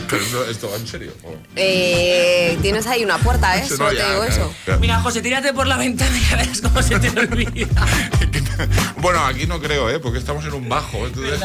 Pero 0.10 0.22
esto, 0.24 0.46
esto 0.50 0.70
va 0.70 0.78
en 0.78 0.88
serio. 0.88 1.12
¿o? 1.24 1.34
Eh, 1.56 2.58
tienes 2.62 2.86
ahí 2.88 3.04
una 3.04 3.18
puerta, 3.18 3.58
¿eh? 3.58 3.64
Sí, 3.66 3.72
no, 3.72 3.78
Solo 3.78 3.90
te 3.90 3.96
digo 3.96 4.24
ya, 4.24 4.30
eso. 4.30 4.54
ya. 4.68 4.78
Mira, 4.78 5.00
José, 5.02 5.22
tírate 5.22 5.54
por 5.54 5.68
la 5.68 5.78
ventana 5.78 6.16
y 6.18 6.22
ya 6.30 6.36
verás 6.38 6.62
cómo 6.62 6.82
se 6.82 7.00
te 7.00 7.10
olvida. 7.20 7.68
Bueno, 8.98 9.24
aquí 9.26 9.46
no 9.46 9.60
creo, 9.62 9.90
¿eh? 9.90 10.00
Porque 10.00 10.18
estamos 10.20 10.44
en 10.46 10.54
un 10.54 10.68
bajo. 10.68 11.06
Entonces, 11.06 11.40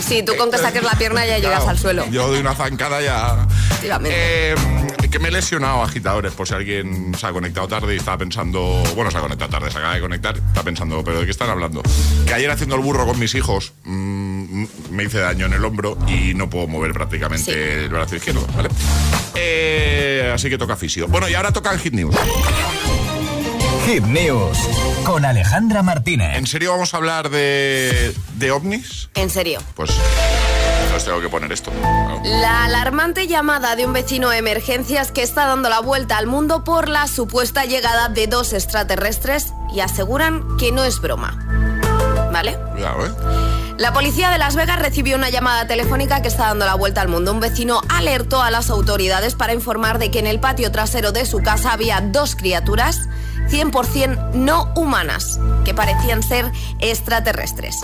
Sí, 0.00 0.22
tú 0.24 0.34
con 0.36 0.50
que 0.50 0.58
saques 0.58 0.82
la 0.82 0.92
pierna 0.92 1.26
ya 1.26 1.36
llegas 1.38 1.56
Claro, 1.58 1.68
al 1.70 1.78
suelo. 1.78 2.06
Yo 2.10 2.28
doy 2.28 2.40
una 2.40 2.54
zancada 2.54 3.00
ya. 3.02 3.46
Eh, 4.04 4.54
que 5.10 5.18
me 5.18 5.28
he 5.28 5.30
lesionado, 5.30 5.82
agitadores, 5.82 6.32
por 6.32 6.48
si 6.48 6.54
alguien 6.54 7.12
se 7.18 7.26
ha 7.26 7.32
conectado 7.32 7.68
tarde 7.68 7.94
y 7.94 7.98
estaba 7.98 8.16
pensando. 8.18 8.82
Bueno, 8.94 9.10
se 9.10 9.18
ha 9.18 9.20
conectado 9.20 9.50
tarde, 9.50 9.70
se 9.70 9.76
acaba 9.78 9.94
de 9.94 10.00
conectar, 10.00 10.36
está 10.38 10.62
pensando, 10.62 11.04
¿pero 11.04 11.18
de 11.20 11.26
qué 11.26 11.30
están 11.32 11.50
hablando? 11.50 11.82
Que 12.26 12.32
ayer 12.34 12.50
haciendo 12.50 12.76
el 12.76 12.82
burro 12.82 13.04
con 13.06 13.18
mis 13.18 13.34
hijos 13.34 13.72
mm, 13.84 14.64
me 14.90 15.04
hice 15.04 15.18
daño 15.18 15.46
en 15.46 15.52
el 15.52 15.64
hombro 15.64 15.98
y 16.08 16.32
no 16.34 16.48
puedo 16.48 16.66
mover 16.66 16.92
prácticamente 16.94 17.52
Sí. 17.52 17.58
el 17.84 17.88
brazo 17.90 18.16
izquierdo, 18.16 18.46
¿vale? 18.56 18.70
Eh, 19.34 20.30
así 20.34 20.48
que 20.48 20.56
toca 20.56 20.76
fisio. 20.76 21.08
Bueno, 21.08 21.28
y 21.28 21.34
ahora 21.34 21.52
toca 21.52 21.72
el 21.72 21.78
Hit 21.80 21.92
News. 21.92 22.14
Hit 23.86 24.04
News 24.04 24.56
con 25.04 25.24
Alejandra 25.24 25.82
Martínez. 25.82 26.36
¿En 26.36 26.46
serio 26.46 26.70
vamos 26.70 26.94
a 26.94 26.98
hablar 26.98 27.30
de, 27.30 28.14
de 28.36 28.50
ovnis? 28.52 29.08
En 29.14 29.28
serio. 29.28 29.60
Pues 29.74 29.90
os 30.94 31.04
tengo 31.04 31.20
que 31.20 31.28
poner 31.28 31.50
esto. 31.52 31.72
La 32.24 32.64
alarmante 32.64 33.26
llamada 33.26 33.74
de 33.74 33.84
un 33.84 33.92
vecino 33.92 34.30
de 34.30 34.38
emergencias 34.38 35.10
que 35.10 35.22
está 35.22 35.46
dando 35.46 35.68
la 35.68 35.80
vuelta 35.80 36.18
al 36.18 36.26
mundo 36.26 36.64
por 36.64 36.88
la 36.88 37.08
supuesta 37.08 37.64
llegada 37.64 38.08
de 38.08 38.26
dos 38.28 38.52
extraterrestres 38.52 39.52
y 39.74 39.80
aseguran 39.80 40.56
que 40.58 40.70
no 40.70 40.84
es 40.84 41.00
broma. 41.00 41.36
¿Vale? 42.32 42.56
Cuidado, 42.72 43.06
¿eh? 43.06 43.10
La 43.78 43.92
policía 43.92 44.30
de 44.30 44.38
Las 44.38 44.54
Vegas 44.54 44.78
recibió 44.78 45.16
una 45.16 45.30
llamada 45.30 45.66
telefónica 45.66 46.22
que 46.22 46.28
está 46.28 46.46
dando 46.46 46.66
la 46.66 46.74
vuelta 46.74 47.00
al 47.00 47.08
mundo. 47.08 47.32
Un 47.32 47.40
vecino 47.40 47.80
alertó 47.88 48.42
a 48.42 48.50
las 48.50 48.70
autoridades 48.70 49.34
para 49.34 49.54
informar 49.54 49.98
de 49.98 50.10
que 50.10 50.20
en 50.20 50.28
el 50.28 50.38
patio 50.38 50.70
trasero 50.70 51.10
de 51.10 51.26
su 51.26 51.42
casa 51.42 51.72
había 51.72 52.00
dos 52.00 52.36
criaturas 52.36 53.08
100% 53.52 54.32
no 54.32 54.72
humanas, 54.74 55.38
que 55.66 55.74
parecían 55.74 56.22
ser 56.22 56.50
extraterrestres. 56.78 57.80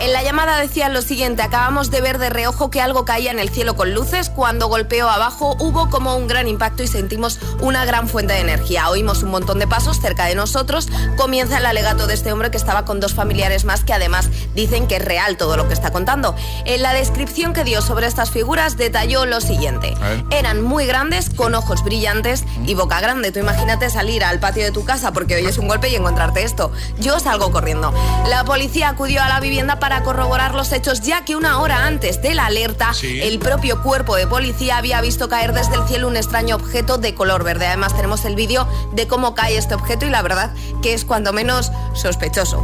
En 0.00 0.12
la 0.14 0.22
llamada 0.22 0.58
decían 0.58 0.94
lo 0.94 1.02
siguiente, 1.02 1.42
acabamos 1.42 1.90
de 1.90 2.00
ver 2.00 2.16
de 2.16 2.30
reojo 2.30 2.70
que 2.70 2.80
algo 2.80 3.04
caía 3.04 3.30
en 3.30 3.38
el 3.38 3.50
cielo 3.50 3.76
con 3.76 3.92
luces, 3.92 4.30
cuando 4.30 4.68
golpeó 4.68 5.10
abajo 5.10 5.54
hubo 5.60 5.90
como 5.90 6.16
un 6.16 6.28
gran 6.28 6.48
impacto 6.48 6.82
y 6.82 6.86
sentimos 6.86 7.38
una 7.60 7.84
gran 7.84 8.08
fuente 8.08 8.32
de 8.32 8.40
energía. 8.40 8.88
Oímos 8.88 9.22
un 9.22 9.30
montón 9.30 9.58
de 9.58 9.66
pasos 9.66 10.00
cerca 10.00 10.24
de 10.24 10.34
nosotros, 10.34 10.88
comienza 11.18 11.58
el 11.58 11.66
alegato 11.66 12.06
de 12.06 12.14
este 12.14 12.32
hombre 12.32 12.50
que 12.50 12.56
estaba 12.56 12.86
con 12.86 12.98
dos 12.98 13.12
familiares 13.12 13.66
más 13.66 13.84
que 13.84 13.92
además 13.92 14.30
dicen 14.54 14.88
que 14.88 14.96
es 14.96 15.04
real 15.04 15.36
todo 15.36 15.58
lo 15.58 15.68
que 15.68 15.74
está 15.74 15.92
contando. 15.92 16.34
En 16.64 16.80
la 16.80 16.94
descripción 16.94 17.52
que 17.52 17.64
dio 17.64 17.82
sobre 17.82 18.06
estas 18.06 18.30
figuras 18.30 18.78
detalló 18.78 19.26
lo 19.26 19.42
siguiente. 19.42 19.94
Eran 20.30 20.62
muy 20.62 20.86
grandes, 20.86 21.28
con 21.28 21.54
ojos 21.54 21.84
brillantes 21.84 22.44
y 22.64 22.74
boca 22.74 23.00
grande. 23.00 23.30
Tú 23.30 23.40
imagínate 23.40 23.90
salir 23.90 24.24
al 24.24 24.38
patio 24.38 24.64
de 24.64 24.70
tu 24.70 24.84
casa 24.84 25.01
porque 25.10 25.34
oyes 25.34 25.58
un 25.58 25.66
golpe 25.66 25.88
y 25.88 25.96
encontrarte 25.96 26.44
esto. 26.44 26.70
Yo 26.98 27.18
salgo 27.18 27.50
corriendo. 27.50 27.92
La 28.28 28.44
policía 28.44 28.90
acudió 28.90 29.22
a 29.22 29.28
la 29.28 29.40
vivienda 29.40 29.80
para 29.80 30.04
corroborar 30.04 30.54
los 30.54 30.70
hechos, 30.70 31.00
ya 31.00 31.24
que 31.24 31.34
una 31.34 31.58
hora 31.60 31.86
antes 31.86 32.22
de 32.22 32.34
la 32.34 32.46
alerta, 32.46 32.92
Sí. 32.94 33.20
el 33.22 33.40
propio 33.40 33.82
cuerpo 33.82 34.14
de 34.14 34.26
policía 34.28 34.76
había 34.76 35.00
visto 35.00 35.28
caer 35.28 35.52
desde 35.54 35.74
el 35.74 35.88
cielo 35.88 36.06
un 36.06 36.16
extraño 36.16 36.54
objeto 36.56 36.98
de 36.98 37.14
color 37.14 37.42
verde. 37.42 37.66
Además, 37.66 37.96
tenemos 37.96 38.24
el 38.26 38.36
vídeo 38.36 38.68
de 38.92 39.08
cómo 39.08 39.34
cae 39.34 39.56
este 39.56 39.74
objeto 39.74 40.06
y 40.06 40.10
la 40.10 40.22
verdad 40.22 40.52
que 40.82 40.92
es 40.92 41.04
cuando 41.04 41.32
menos 41.32 41.72
sospechoso. 41.94 42.62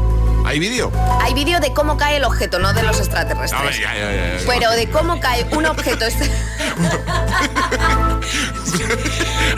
¿Hay 0.48 0.58
vídeo? 0.60 0.90
Hay 1.20 1.34
vídeo 1.34 1.60
de 1.60 1.74
cómo 1.74 1.98
cae 1.98 2.16
el 2.16 2.24
objeto, 2.24 2.58
no 2.58 2.72
de 2.72 2.82
los 2.82 2.96
A 2.96 3.00
ver, 3.00 3.06
extraterrestres. 3.06 3.78
ya, 3.78 3.94
ya, 3.94 4.10
ya, 4.12 4.38
ya. 4.38 4.44
Pero 4.46 4.70
de 4.70 4.88
cómo 4.88 5.20
cae 5.20 5.44
un 5.52 5.66
objeto. 5.66 6.06
este- 6.06 6.24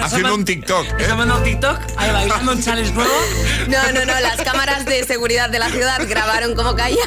Haciendo 0.03 0.35
un 0.35 0.44
TikTok. 0.44 0.85
¿eh? 0.87 0.94
Estamos 0.98 1.26
en 1.26 1.33
un 1.33 1.42
TikTok, 1.44 1.79
ahí 1.96 2.11
bailando 2.11 2.53
un 2.53 2.62
challenge 2.64 2.92
nuevo. 2.92 3.11
No, 3.68 3.92
no, 3.92 4.05
no. 4.05 4.20
Las 4.20 4.40
cámaras 4.42 4.85
de 4.85 5.05
seguridad 5.05 5.48
de 5.48 5.61
la 5.61 5.68
ciudad 5.70 6.00
grabaron 6.09 6.57
cómo 6.57 6.74
caía. 6.74 7.05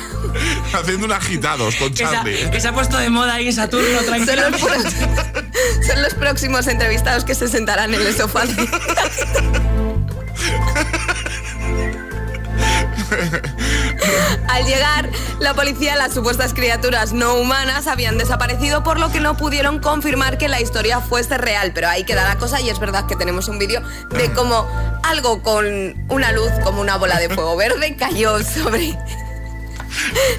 Haciendo 0.74 1.06
un 1.06 1.12
agitados 1.12 1.76
con 1.76 1.90
Que 1.92 1.98
se, 1.98 2.06
ha, 2.06 2.12
Charlie. 2.12 2.50
que 2.52 2.62
se 2.62 2.68
ha 2.70 2.74
puesto 2.74 2.98
de 2.98 3.10
moda 3.10 3.34
ahí 3.36 3.52
Saturno, 3.52 4.00
Son 4.02 4.18
los, 4.20 4.26
tranquilo. 4.26 4.44
son 5.86 6.02
los 6.02 6.14
próximos 6.14 6.68
entrevistados 6.68 7.26
que 7.26 7.36
se 7.36 7.50
sentarán 7.50 7.94
en 7.94 8.02
el 8.02 8.16
sofá. 8.16 8.46
de- 8.46 8.70
Al 14.50 14.66
llegar, 14.66 15.10
la 15.40 15.54
policía, 15.54 15.96
las 15.96 16.14
supuestas 16.14 16.54
criaturas 16.54 17.14
no 17.14 17.36
humanas 17.36 17.88
habían 17.88 18.18
desaparecido, 18.18 18.84
por 18.84 19.00
lo 19.00 19.12
que 19.12 19.20
no 19.20 19.38
pudieron 19.38 19.80
confirmar 19.80 20.38
que 20.38 20.48
la 20.48 20.62
historia 20.62 21.00
fuese 21.00 21.38
real. 21.38 21.72
Pero 21.74 21.88
ahí 21.90 22.04
queda 22.04 22.24
la 22.24 22.38
cosa 22.38 22.62
y 22.62 22.70
es 22.70 22.80
verdad 22.80 23.06
que 23.06 23.16
tenemos 23.16 23.48
un 23.48 23.60
vídeo 23.60 23.82
de 24.12 24.32
cómo 24.34 24.68
algo 25.04 25.42
con 25.42 25.66
una 26.10 26.32
luz, 26.32 26.52
como 26.64 26.82
una 26.82 26.98
bola 26.98 27.20
de 27.20 27.30
fuego 27.30 27.56
verde, 27.56 27.96
cayó 28.00 28.44
sobre 28.44 28.98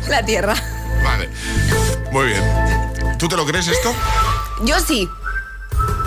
la 0.08 0.24
Tierra. 0.24 0.54
Vale. 1.02 1.28
Muy 2.10 2.26
bien. 2.26 2.42
¿Tú 3.18 3.28
te 3.28 3.36
lo 3.36 3.46
crees 3.46 3.68
esto? 3.68 3.94
Yo 4.64 4.78
sí. 4.80 5.08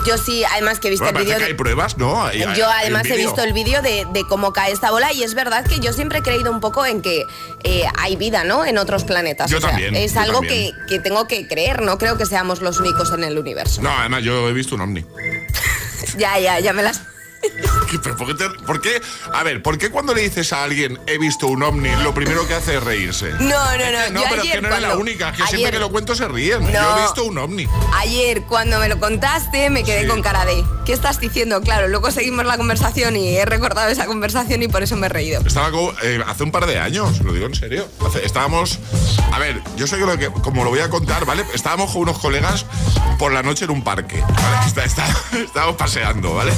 Yo 0.08 0.16
sí, 0.18 0.42
además 0.44 0.80
que 0.80 0.88
he 0.88 0.90
visto 0.90 1.04
Bueno, 1.04 1.18
el 1.18 1.24
vídeo. 1.26 1.38
que 1.38 1.44
hay 1.44 1.52
de- 1.52 1.56
pruebas, 1.56 1.98
¿no? 1.98 2.24
Hay- 2.24 2.42
hay- 2.42 2.56
Yo 2.56 2.66
además 2.68 3.04
he 3.06 3.16
visto 3.16 3.42
el 3.42 3.52
vídeo 3.52 3.82
de, 3.82 4.06
de 4.12 4.24
cómo 4.26 4.52
cae 4.54 4.72
esta 4.72 4.90
bola 4.90 5.12
y 5.12 5.22
es 5.22 5.34
verdad 5.34 5.66
que 5.66 5.80
yo 5.80 5.92
siempre 5.92 6.20
he 6.20 6.22
creído 6.22 6.50
un 6.50 6.60
poco 6.60 6.86
en 6.86 7.02
que 7.02 7.24
eh, 7.64 7.84
hay 7.98 8.16
vida, 8.16 8.44
¿no? 8.44 8.64
En 8.64 8.78
otros 8.78 9.04
planetas. 9.04 9.50
Yo 9.50 9.58
O 9.58 9.60
sea, 9.60 9.70
también, 9.70 9.94
Es 9.94 10.14
yo 10.14 10.20
algo 10.20 10.40
que, 10.40 10.72
que 10.88 10.98
tengo 10.98 11.28
que 11.28 11.46
creer, 11.46 11.82
no 11.82 11.98
creo 11.98 12.16
que 12.16 12.24
seamos 12.26 12.60
los 12.62 12.78
únicos 12.80 13.12
en 13.12 13.24
el 13.24 13.38
universo. 13.38 13.82
No, 13.82 13.90
además 13.90 14.22
yo 14.24 14.48
he 14.48 14.52
visto 14.52 14.74
un 14.74 14.80
ovni. 14.80 15.04
Ya, 16.16 16.38
ya, 16.38 16.58
ya 16.60 16.72
me 16.72 16.82
las... 16.82 17.02
¿Qué- 17.90 17.98
pero 18.02 18.16
¿Por 18.16 18.26
qué, 18.26 18.34
te- 18.34 18.64
por 18.64 18.80
qué? 18.80 19.00
A 19.32 19.42
ver, 19.42 19.62
¿por 19.62 19.78
qué 19.78 19.90
cuando 19.90 20.14
le 20.14 20.22
dices 20.22 20.52
a 20.52 20.64
alguien 20.64 20.98
he 21.06 21.18
visto 21.18 21.46
un 21.46 21.62
ovni, 21.62 21.90
lo 22.02 22.12
primero 22.14 22.46
que 22.46 22.54
hace 22.54 22.76
es 22.76 22.82
reírse? 22.82 23.30
No, 23.32 23.38
no, 23.40 23.50
no. 23.50 24.10
no, 24.10 24.20
yo 24.22 24.26
pero 24.30 24.42
es 24.42 24.50
que 24.52 24.60
no 24.60 24.68
eres 24.68 24.80
la 24.82 24.96
única, 24.96 25.32
que 25.32 25.42
ayer- 25.42 25.48
siempre 25.48 25.70
que 25.72 25.78
lo 25.78 25.90
cuento 25.90 26.14
se 26.14 26.26
ríen. 26.28 26.60
Yo 26.70 26.80
No. 26.82 26.98
he 26.98 27.02
visto 27.02 27.24
un 27.24 27.38
ovni. 27.38 27.66
Ayer, 27.94 28.42
cuando 28.42 28.78
me 28.78 28.88
lo 28.88 28.98
contaste, 28.98 29.70
me 29.70 29.84
quedé 29.84 30.02
Sí. 30.02 30.08
con 30.08 30.22
cara 30.22 30.44
de 30.44 30.64
¿qué 30.84 30.92
estás 30.92 31.20
diciendo? 31.20 31.60
Claro, 31.62 31.88
luego 31.88 32.10
seguimos 32.10 32.44
la 32.46 32.56
conversación 32.56 33.16
y 33.16 33.36
he 33.36 33.44
recordado 33.44 33.88
esa 33.88 34.06
conversación 34.06 34.62
y 34.62 34.68
por 34.68 34.82
eso 34.82 34.96
me 34.96 35.06
he 35.06 35.10
reído. 35.10 35.40
Estaba 35.46 35.70
co- 35.70 35.94
eh, 36.02 36.22
hace 36.26 36.42
un 36.44 36.50
par 36.52 36.66
de 36.66 36.78
años, 36.78 37.20
lo 37.20 37.32
digo 37.32 37.46
en 37.46 37.54
serio. 37.54 37.86
Hace- 38.06 38.24
estábamos 38.24 38.78
A 39.32 39.38
ver, 39.38 39.60
yo 39.76 39.86
sé 39.86 39.98
que, 39.98 40.18
que 40.18 40.30
como 40.42 40.64
lo 40.64 40.70
voy 40.70 40.80
a 40.80 40.88
contar, 40.88 41.24
¿vale? 41.24 41.44
Estábamos 41.54 41.92
con 41.92 42.02
unos 42.02 42.18
colegas 42.18 42.64
por 43.18 43.32
la 43.32 43.42
noche 43.42 43.66
en 43.66 43.70
un 43.70 43.84
parque, 43.84 44.20
¿vale? 44.20 44.56
Está- 44.66 44.84
está- 44.84 45.06
estábamos 45.44 45.76
paseando, 45.76 46.34
¿vale? 46.34 46.52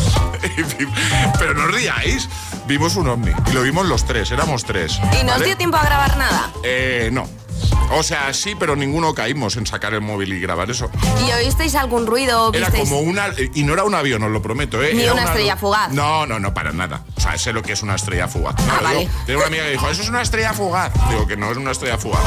Y 0.57 0.62
Pero 1.38 1.54
no 1.54 1.64
os 1.64 1.74
riáis, 1.74 2.28
vimos 2.66 2.96
un 2.96 3.09
ovni 3.09 3.33
y 3.50 3.52
lo 3.52 3.62
vimos 3.62 3.87
los 3.87 4.04
tres, 4.04 4.30
éramos 4.30 4.64
tres. 4.64 5.00
¿Y 5.20 5.24
no 5.24 5.35
os 5.35 5.44
dio 5.44 5.56
tiempo 5.56 5.76
a 5.76 5.85
grabar 5.85 6.16
nada? 6.16 6.50
Eh, 6.62 7.11
no. 7.12 7.39
O 7.93 8.03
sea, 8.05 8.33
sí, 8.33 8.55
pero 8.59 8.77
ninguno 8.77 9.14
caímos 9.14 9.57
en 9.57 9.66
sacar 9.66 9.95
el 9.95 10.01
móvil 10.01 10.33
y 10.33 10.40
grabar 10.40 10.71
eso. 10.71 10.90
¿Y 11.27 11.33
oísteis 11.33 11.75
algún 11.75 12.07
ruido? 12.07 12.53
Era 12.55 12.69
visteis- 12.69 12.81
como 12.88 13.01
una. 13.01 13.31
Y 13.55 13.64
no 13.64 13.73
era 13.73 13.83
un 13.85 13.95
avión, 13.95 14.23
os 14.23 14.31
lo 14.31 14.40
prometo, 14.40 14.81
¿eh? 14.83 14.93
Ni 14.95 15.03
Era 15.03 15.12
una 15.12 15.25
estrella 15.25 15.57
fugaz. 15.57 15.90
No, 15.90 16.25
no, 16.25 16.38
no, 16.38 16.55
para 16.55 16.71
nada. 16.73 17.03
O 17.16 17.21
sea, 17.21 17.37
sé 17.37 17.53
lo 17.53 17.62
que 17.62 17.73
es 17.73 17.83
una 17.83 17.97
estrella 17.97 18.29
fugaz. 18.29 18.55
No, 18.64 18.73
Ah, 18.73 18.81
vale. 18.83 19.09
Tengo 19.27 19.40
una 19.40 19.49
amiga 19.49 19.64
que 19.64 19.71
dijo, 19.73 19.88
eso 19.90 20.03
es 20.03 20.09
una 20.09 20.23
estrella 20.23 20.53
fugaz. 20.55 20.93
Digo 21.11 21.27
que 21.27 21.37
no 21.37 21.51
es 21.51 21.57
una 21.57 21.73
estrella 21.73 21.99
fugaz. 21.99 22.23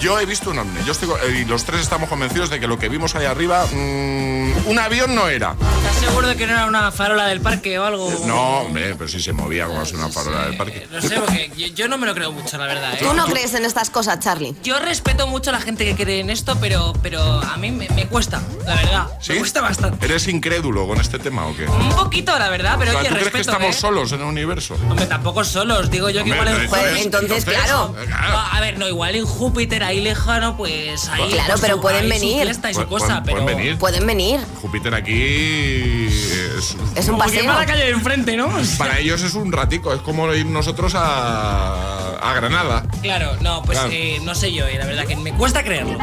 Yo 0.00 0.20
he 0.20 0.26
visto 0.26 0.50
un 0.50 0.58
ovni. 0.58 0.84
Yo 0.84 0.92
estoy, 0.92 1.08
eh, 1.08 1.40
y 1.40 1.44
los 1.46 1.64
tres 1.64 1.80
estamos 1.80 2.08
convencidos 2.08 2.50
de 2.50 2.60
que 2.60 2.66
lo 2.66 2.78
que 2.78 2.88
vimos 2.90 3.14
ahí 3.14 3.24
arriba, 3.24 3.64
mm, 3.66 4.66
un 4.66 4.78
avión 4.78 5.14
no 5.14 5.28
era. 5.28 5.54
¿Estás 5.78 5.96
seguro 5.96 6.28
de 6.28 6.36
que 6.36 6.46
no 6.46 6.52
era 6.52 6.66
una 6.66 6.92
farola 6.92 7.26
del 7.28 7.40
parque 7.40 7.78
o 7.78 7.84
algo? 7.84 8.10
No, 8.26 8.60
hombre, 8.60 8.94
pero 8.96 9.08
si 9.08 9.20
se 9.20 9.32
movía 9.32 9.66
como 9.66 9.84
si 9.86 9.94
una 9.94 10.08
farola 10.10 10.44
del 10.46 10.56
parque. 10.58 10.86
No 10.90 11.00
sé, 11.00 11.18
porque 11.20 11.50
yo, 11.56 11.66
yo 11.68 11.88
no 11.88 11.96
me 11.98 12.06
lo 12.06 12.14
creo 12.14 12.32
mucho, 12.32 12.58
la 12.58 12.66
verdad. 12.66 12.94
¿eh? 12.94 12.98
¿Tú 13.00 13.12
no 13.14 13.24
crees 13.26 13.54
en 13.54 13.64
estas 13.64 13.88
cosas, 13.90 14.20
Charlie? 14.20 14.54
Yo 14.62 14.78
respeto 14.80 15.26
mucho 15.26 15.50
a 15.50 15.52
la 15.54 15.60
gente 15.60 15.84
que 15.84 15.94
cree 15.94 16.20
en 16.20 16.30
esto, 16.30 16.56
pero, 16.60 16.92
pero 17.02 17.20
a 17.22 17.56
mí 17.56 17.70
me, 17.70 17.88
me 17.90 18.06
cuesta, 18.06 18.40
la 18.66 18.74
verdad. 18.76 19.06
¿Sí? 19.20 19.32
Me 19.32 19.38
cuesta 19.38 19.60
bastante. 19.60 20.04
¿Eres 20.04 20.26
incrédulo 20.28 20.86
con 20.86 21.00
este 21.00 21.18
tema 21.18 21.46
o 21.46 21.56
qué? 21.56 21.66
O 21.66 21.72
Un 21.74 21.90
poquito, 21.90 22.36
la 22.38 22.48
verdad, 22.50 22.76
pero 22.78 22.92
sea, 22.92 23.00
oye, 23.00 23.08
¿tú 23.08 23.14
crees 23.14 23.32
respeto. 23.32 23.52
que 23.52 23.56
estamos 23.56 23.76
¿eh? 23.76 23.78
solos 23.80 24.12
en 24.12 24.20
el 24.20 24.26
universo? 24.26 24.76
Hombre, 24.88 25.06
tampoco 25.06 25.44
solos, 25.44 25.90
digo 25.90 26.10
yo 26.10 26.24
que 26.24 26.32
Hombre, 26.32 26.64
igual 26.64 26.88
en 26.88 26.96
entonces- 26.96 27.04
entonces, 27.04 27.44
claro. 27.44 27.94
No, 28.08 28.38
a 28.38 28.60
ver, 28.60 28.78
no, 28.78 28.88
igual 28.88 29.14
en 29.14 29.24
Júpiter 29.26 29.82
ahí 29.84 30.00
lejano, 30.00 30.56
pues 30.56 31.08
ahí. 31.08 31.30
Claro, 31.30 31.48
pues, 31.50 31.60
pero 31.60 31.74
su- 31.76 31.80
pueden 31.82 32.02
su 32.04 32.08
venir. 32.08 32.42
fiesta 32.42 32.70
y 32.70 32.74
su 32.74 32.86
cosa, 32.86 33.22
pueden- 33.22 33.24
pero. 33.24 33.42
pueden 33.42 33.56
venir. 33.58 33.78
Pueden 33.78 34.06
venir. 34.06 34.40
Júpiter 34.60 34.94
aquí 34.94 36.06
es, 36.08 36.76
Es 36.96 37.08
un 37.08 37.12
Como 37.18 37.24
que 37.30 37.36
paseo. 37.36 37.46
va 37.46 37.56
a 37.56 37.60
la 37.60 37.66
calle 37.66 37.84
de 37.84 37.90
enfrente, 37.90 38.36
¿no? 38.36 38.48
Para 38.78 38.98
ellos 38.98 39.22
es 39.22 39.34
un 39.34 39.52
ratico, 39.52 39.92
es 39.94 40.00
como 40.02 40.32
ir 40.34 40.46
nosotros 40.46 40.94
a, 40.94 42.16
a 42.20 42.34
Granada. 42.34 42.84
Claro, 43.02 43.36
no, 43.40 43.62
pues 43.62 43.78
Claro. 43.78 43.92
eh, 43.94 44.18
no 44.22 44.34
sé 44.34 44.52
yo, 44.52 44.66
la 44.78 44.86
verdad 44.86 45.06
que 45.06 45.16
me 45.16 45.32
cuesta 45.32 45.62
creerlo. 45.62 45.98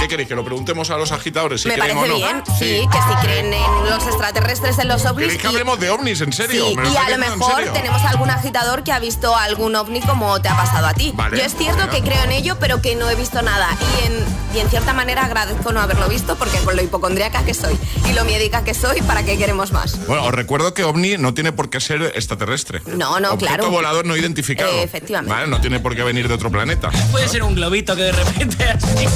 ¿Qué 0.00 0.08
queréis? 0.08 0.28
Que 0.28 0.34
lo 0.34 0.44
preguntemos 0.44 0.90
a 0.90 0.96
los 0.98 1.12
agitadores 1.12 1.62
si 1.62 1.68
Me 1.68 1.74
creen 1.74 1.96
parece 1.96 2.12
o 2.12 2.18
no. 2.18 2.24
bien, 2.24 2.42
sí, 2.58 2.86
que 2.90 2.98
si 2.98 3.26
creen 3.26 3.52
en 3.54 3.90
los 3.90 4.06
extraterrestres, 4.06 4.78
en 4.78 4.88
los 4.88 5.04
ovnis. 5.06 5.24
¿Queréis 5.26 5.40
que 5.40 5.46
hablemos 5.46 5.80
de 5.80 5.90
ovnis? 5.90 6.20
¿En 6.20 6.32
serio? 6.32 6.66
Sí, 6.68 6.76
¿Me 6.76 6.82
lo 6.82 6.92
y 6.92 6.96
a 6.96 7.08
lo 7.10 7.18
mejor 7.18 7.64
tenemos 7.72 8.02
algún 8.02 8.30
agitador 8.30 8.82
que 8.84 8.92
ha 8.92 8.98
visto 8.98 9.34
algún 9.36 9.74
ovni 9.76 10.00
como 10.02 10.40
te 10.42 10.48
ha 10.48 10.56
pasado 10.56 10.86
a 10.86 10.94
ti. 10.94 11.12
Vale, 11.14 11.38
Yo 11.38 11.44
es 11.44 11.54
cierto 11.56 11.88
que 11.90 12.02
creo 12.02 12.22
en 12.24 12.32
ello, 12.32 12.56
pero 12.60 12.82
que 12.82 12.96
no 12.96 13.08
he 13.08 13.14
visto 13.14 13.40
nada. 13.42 13.68
Y 14.02 14.06
en, 14.06 14.24
y 14.56 14.60
en 14.60 14.68
cierta 14.68 14.92
manera 14.92 15.24
agradezco 15.24 15.72
no 15.72 15.80
haberlo 15.80 16.08
visto 16.08 16.36
porque 16.36 16.58
con 16.58 16.76
lo 16.76 16.82
hipocondríaca 16.82 17.44
que 17.44 17.54
soy 17.54 17.78
y 18.08 18.12
lo 18.12 18.24
miedica 18.24 18.62
que 18.64 18.74
soy, 18.74 19.00
¿para 19.02 19.22
qué 19.24 19.38
queremos 19.38 19.72
más? 19.72 20.06
Bueno, 20.06 20.24
os 20.24 20.32
recuerdo 20.34 20.74
que 20.74 20.84
ovni 20.84 21.16
no 21.16 21.32
tiene 21.34 21.52
por 21.52 21.70
qué 21.70 21.80
ser 21.80 22.02
extraterrestre. 22.14 22.82
No, 22.86 23.20
no, 23.20 23.32
Objeto 23.32 23.38
claro. 23.54 23.70
volador 23.70 24.04
no 24.04 24.16
identificado. 24.16 24.70
Eh, 24.70 24.82
efectivamente. 24.82 25.32
Vale, 25.34 25.46
no 25.48 25.60
tiene 25.60 25.80
por 25.80 25.94
qué 25.96 26.02
venir 26.02 26.28
de 26.28 26.34
otro 26.34 26.50
planeta. 26.50 26.90
Puede 27.10 27.28
ser 27.28 27.42
un 27.42 27.54
globito 27.54 27.94
que 27.96 28.02
de 28.02 28.12
repente 28.12 28.64
así. 28.68 29.06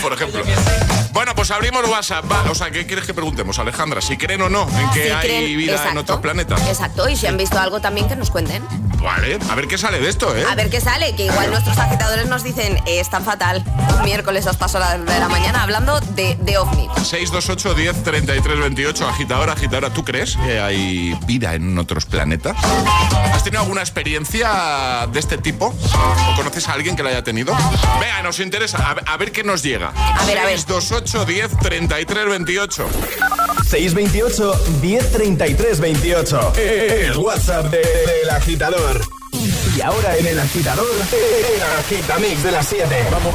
Por 0.00 0.12
ejemplo. 0.12 0.42
Bueno, 1.12 1.34
pues 1.34 1.50
abrimos 1.50 1.86
WhatsApp. 1.88 2.30
Va, 2.30 2.50
o 2.50 2.54
sea, 2.54 2.70
¿qué 2.70 2.86
quieres 2.86 3.04
que 3.06 3.14
preguntemos, 3.14 3.58
Alejandra? 3.58 4.00
Si 4.00 4.16
creen 4.16 4.42
o 4.42 4.48
no 4.48 4.68
en 4.68 4.90
que 4.90 5.04
Si 5.04 5.10
hay 5.10 5.26
creen- 5.28 5.56
vida 5.56 5.90
en 5.90 5.98
otros 5.98 6.20
planetas. 6.20 6.60
Exacto, 6.68 7.08
y 7.08 7.16
si 7.16 7.26
han 7.26 7.36
visto 7.36 7.58
algo 7.58 7.80
también 7.80 8.08
que 8.08 8.16
nos 8.16 8.30
cuenten. 8.30 8.62
Vale, 9.02 9.38
a 9.50 9.54
ver 9.56 9.66
qué 9.66 9.76
sale 9.76 9.98
de 9.98 10.08
esto, 10.08 10.34
¿eh? 10.36 10.44
A 10.48 10.54
ver 10.54 10.70
qué 10.70 10.80
sale, 10.80 11.14
que 11.16 11.24
igual 11.26 11.50
nuestros 11.50 11.76
agitadores 11.76 12.26
nos 12.28 12.44
dicen, 12.44 12.76
eh, 12.86 13.00
es 13.00 13.10
tan 13.10 13.24
fatal, 13.24 13.64
un 13.98 14.04
miércoles 14.04 14.46
os 14.46 14.56
paso 14.56 14.78
la 14.78 14.96
de 14.96 15.18
la 15.18 15.28
mañana 15.28 15.62
hablando 15.62 15.98
de, 16.00 16.36
de 16.40 16.56
ovni. 16.58 16.88
628 17.02 17.74
10 17.74 18.02
33 18.04 18.60
28 18.60 19.08
agitadora, 19.08 19.52
agitadora, 19.54 19.90
¿tú 19.90 20.04
crees 20.04 20.36
que 20.36 20.60
hay 20.60 21.18
vida 21.26 21.54
en 21.54 21.76
otros 21.78 22.06
planetas? 22.06 22.56
¿Has 23.32 23.42
tenido 23.42 23.62
alguna 23.62 23.80
experiencia 23.80 25.06
de 25.12 25.18
este 25.18 25.36
tipo? 25.38 25.66
¿O 26.32 26.36
conoces 26.36 26.68
a 26.68 26.72
alguien 26.74 26.94
que 26.94 27.02
la 27.02 27.10
haya 27.10 27.24
tenido? 27.24 27.54
Venga, 28.00 28.22
nos 28.22 28.38
interesa, 28.38 28.78
a, 28.88 28.94
ver- 28.94 29.04
a 29.08 29.16
ver 29.16 29.32
qué 29.32 29.42
nos 29.42 29.62
llega. 29.64 29.88
A 29.96 30.24
ver, 30.26 30.38
a 30.38 30.44
ver. 30.44 30.58
628 30.60 31.24
10 31.24 31.58
33 31.58 32.28
28 32.28 32.88
628 33.68 34.52
1033 34.80 35.80
28. 35.80 36.52
El 36.56 37.16
WhatsApp 37.16 37.66
de- 37.70 37.78
del 37.78 38.30
agitador. 38.30 39.00
Y 39.76 39.80
ahora 39.80 40.16
en 40.18 40.26
el 40.26 40.38
agitador, 40.38 40.86
el 40.86 41.62
agitamix 41.78 42.42
de 42.42 42.52
las 42.52 42.66
7. 42.68 42.94
Vamos. 43.10 43.34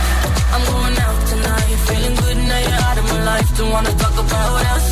wanna 3.71 3.93
talk 3.95 4.13
about 4.13 4.65
us. 4.75 4.85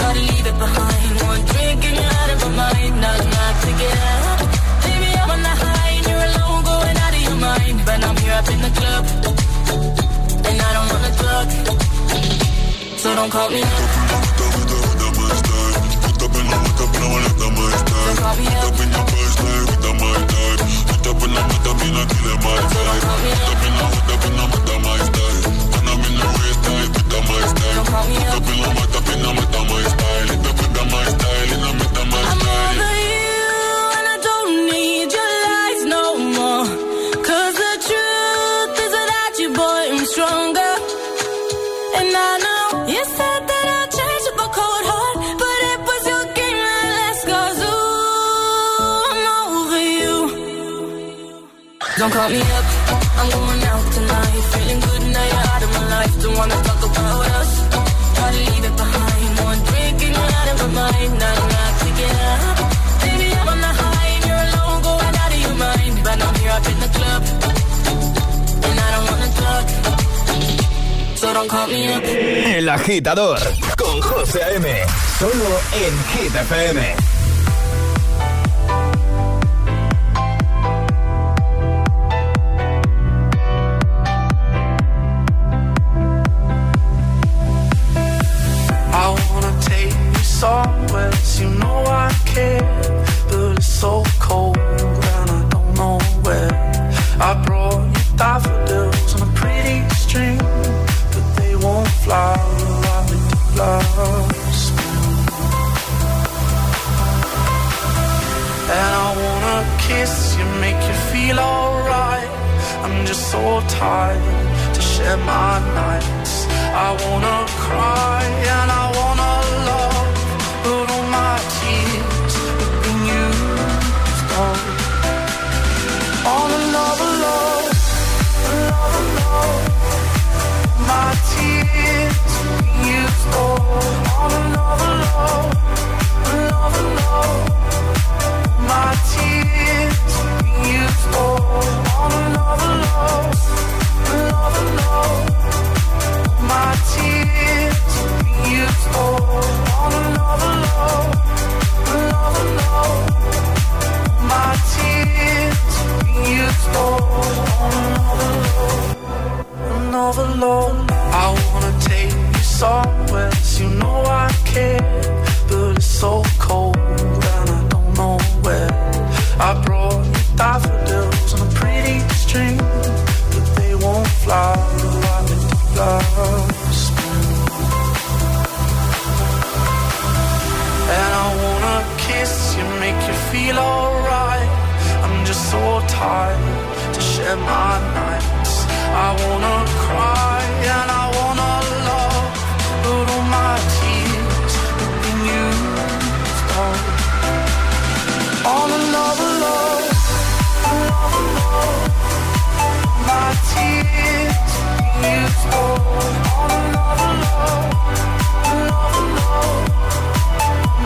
Gotta 0.00 0.20
leave 0.30 0.46
it 0.50 0.58
behind. 0.58 1.12
One 1.30 1.42
drink 1.50 1.80
and 1.88 1.96
you're 1.98 2.14
out 2.20 2.30
of 2.34 2.38
my 2.42 2.50
mind. 2.62 2.94
Not 3.04 3.18
not 3.36 3.54
to 3.62 3.70
get 3.80 3.96
up. 4.12 4.38
Baby, 4.84 5.10
I'm 5.20 5.30
on 5.34 5.40
the 5.48 5.54
high 5.62 5.90
and 5.96 6.06
you're 6.10 6.24
alone, 6.30 6.60
going 6.70 6.96
out 7.04 7.14
of 7.18 7.22
your 7.28 7.38
mind. 7.46 7.76
But 7.86 7.98
I'm 8.08 8.16
here 8.22 8.36
up 8.40 8.48
in 8.54 8.60
the 8.66 8.72
club, 8.78 9.04
and 10.48 10.56
I 10.66 10.70
don't 10.76 10.88
wanna 10.92 11.12
talk. 11.22 11.48
So 13.02 13.08
don't 13.14 13.30
call 13.30 13.48
me 13.50 13.62
up. 13.62 13.70
Don't 18.06 18.18
call 18.18 18.36
me 18.36 18.46
up. 18.46 18.68
Don't 27.18 27.86
call 27.86 28.06
me 28.08 28.16
up. 28.16 28.38
I'm 32.30 32.42
over 32.54 32.94
you 33.12 33.28
and 33.96 34.06
I 34.14 34.18
don't 34.28 34.52
need 34.70 35.08
your 35.18 35.32
lies 35.46 35.82
no 35.94 36.02
the 37.62 37.72
truth 37.86 38.72
is 38.84 38.92
without 38.98 39.34
you, 39.40 39.48
boy, 39.62 39.82
I'm 39.92 40.04
stronger. 40.06 40.72
And 41.98 42.08
I 42.28 42.32
know 42.44 42.64
you 42.94 43.02
said 43.16 43.40
that 43.50 43.66
I 43.78 43.82
with 44.38 44.52
cold 44.58 44.84
heart, 44.90 45.16
but 45.42 45.58
it 45.72 45.80
was 45.88 46.02
your 46.12 46.24
game 46.38 46.60
that 46.66 46.92
I'm 49.10 49.24
over 49.58 49.82
you. 50.00 50.14
Don't 51.98 52.12
call 52.12 52.28
me 52.30 52.40
up, 52.40 52.66
I'm 53.18 53.28
going 53.30 53.62
out. 53.64 53.77
Tonight. 54.28 54.44
Feeling 54.52 54.80
good 54.80 55.02
now 55.12 55.24
you're 55.24 55.46
out 55.54 55.62
of 55.62 55.70
my 55.72 55.88
life. 55.88 56.22
Don't 56.22 56.36
wanna 56.36 56.54
talk 56.62 56.82
about 56.90 57.26
us. 57.38 57.50
Try 58.16 58.30
to 58.32 58.40
leave 58.50 58.64
it 58.64 58.76
behind. 58.76 59.30
One 59.44 59.60
drink 59.68 60.02
and 60.06 60.14
you're 60.16 60.32
out 60.38 60.48
of 60.52 60.58
my 60.62 60.68
mind. 60.80 61.12
Not 61.18 61.36
enough 61.44 61.74
to 61.82 61.88
get 62.00 62.14
up. 62.32 62.58
Baby, 63.02 63.28
I'm 63.38 63.48
on 63.48 63.60
the 63.60 63.72
high 63.80 64.08
and 64.16 64.24
you're 64.28 64.44
alone, 64.48 64.82
going 64.82 65.14
out 65.22 65.32
of 65.36 65.40
your 65.46 65.56
mind. 65.66 65.94
But 66.04 66.18
I'm 66.26 66.34
here 66.40 66.54
up 66.58 66.66
in 66.72 66.78
the 66.84 66.90
club, 66.96 67.22
and 68.68 68.76
I 68.84 68.88
don't 68.94 69.06
wanna 69.10 69.30
talk. 69.42 69.66
So 71.16 71.26
don't 71.32 71.48
call 71.48 71.66
me 71.68 71.92
up. 71.92 72.04
El 72.04 72.68
agitador 72.68 73.40
con 73.76 74.00
José 74.00 74.42
A.M. 74.42 74.68
Solo 75.18 75.50
en 75.72 75.94
Hit 76.12 76.34
FM. 76.34 77.07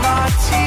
My 0.03 0.29
tears 0.49 0.62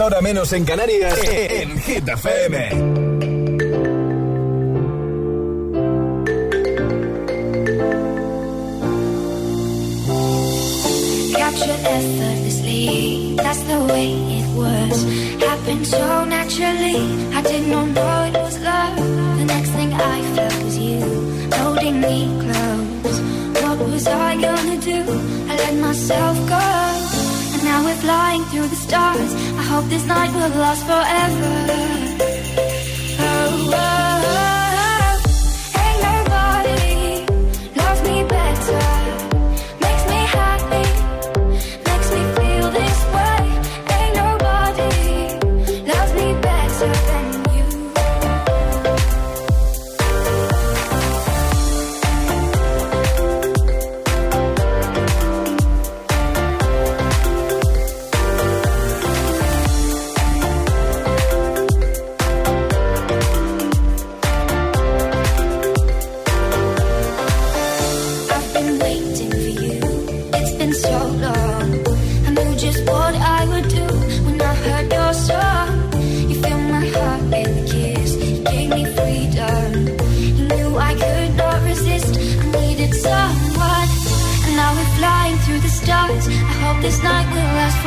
ahora 0.00 0.20
menos 0.20 0.52
en 0.52 0.64
Canarias, 0.64 1.18
en 1.24 1.78
Hit 1.80 2.08
FM. 2.08 2.68
Captured 11.36 11.84
effortlessly, 11.84 13.36
that's 13.36 13.62
the 13.62 13.78
way 13.92 14.12
it 14.38 14.48
was. 14.56 15.04
Happened 15.42 15.86
so 15.86 16.24
naturally, 16.24 16.96
I 17.34 17.42
did 17.42 17.68
not 17.68 17.86
know 17.88 18.24
it 18.24 18.34
was 18.34 18.58
love. 18.58 18.96
The 19.38 19.44
next 19.44 19.70
thing 19.70 19.92
I 19.92 20.22
felt 20.34 20.64
was 20.64 20.78
you, 20.78 21.00
holding 21.54 22.00
me 22.00 22.26
close. 22.40 23.20
What 23.62 23.78
was 23.78 24.06
I 24.06 24.40
gonna 24.40 24.76
do? 24.78 25.04
I 25.50 25.56
let 25.56 25.74
myself 25.76 26.36
go. 26.48 26.87
Now 27.78 27.84
we're 27.84 27.94
flying 27.94 28.44
through 28.46 28.66
the 28.66 28.74
stars. 28.74 29.32
I 29.32 29.62
hope 29.62 29.84
this 29.84 30.04
night 30.04 30.32
will 30.34 30.58
last 30.58 30.82
forever. 30.84 32.07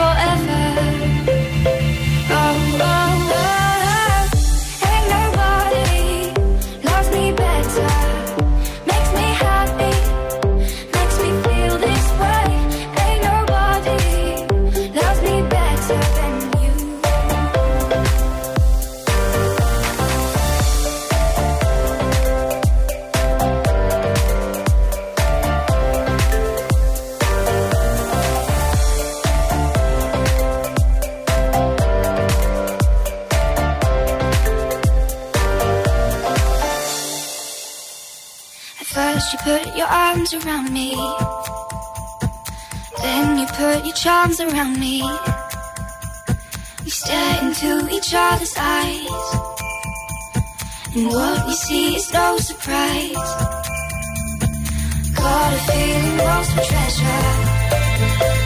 Forever. 0.01 0.50
Around 44.41 44.79
me. 44.79 45.01
We 46.83 46.89
stare 46.89 47.43
into 47.43 47.89
each 47.95 48.13
other's 48.13 48.53
eyes. 48.57 49.27
And 50.95 51.07
what 51.07 51.47
we 51.47 51.53
see 51.53 51.95
is 51.95 52.11
no 52.13 52.37
surprise. 52.37 53.29
Got 55.15 55.53
a 55.53 55.61
feeling 55.67 56.17
lost 56.17 56.51
for 56.51 56.63
treasure 56.63 58.40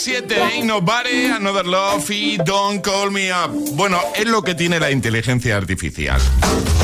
7, 0.00 0.32
Ain't 0.40 0.64
Nobody, 0.64 1.26
Another 1.26 1.66
Love 1.66 2.10
y 2.10 2.38
Don't 2.38 2.80
Call 2.82 3.10
Me 3.10 3.30
Up. 3.30 3.50
Bueno, 3.74 4.00
es 4.14 4.26
lo 4.26 4.40
que 4.40 4.54
tiene 4.54 4.80
la 4.80 4.90
inteligencia 4.90 5.58
artificial, 5.58 6.18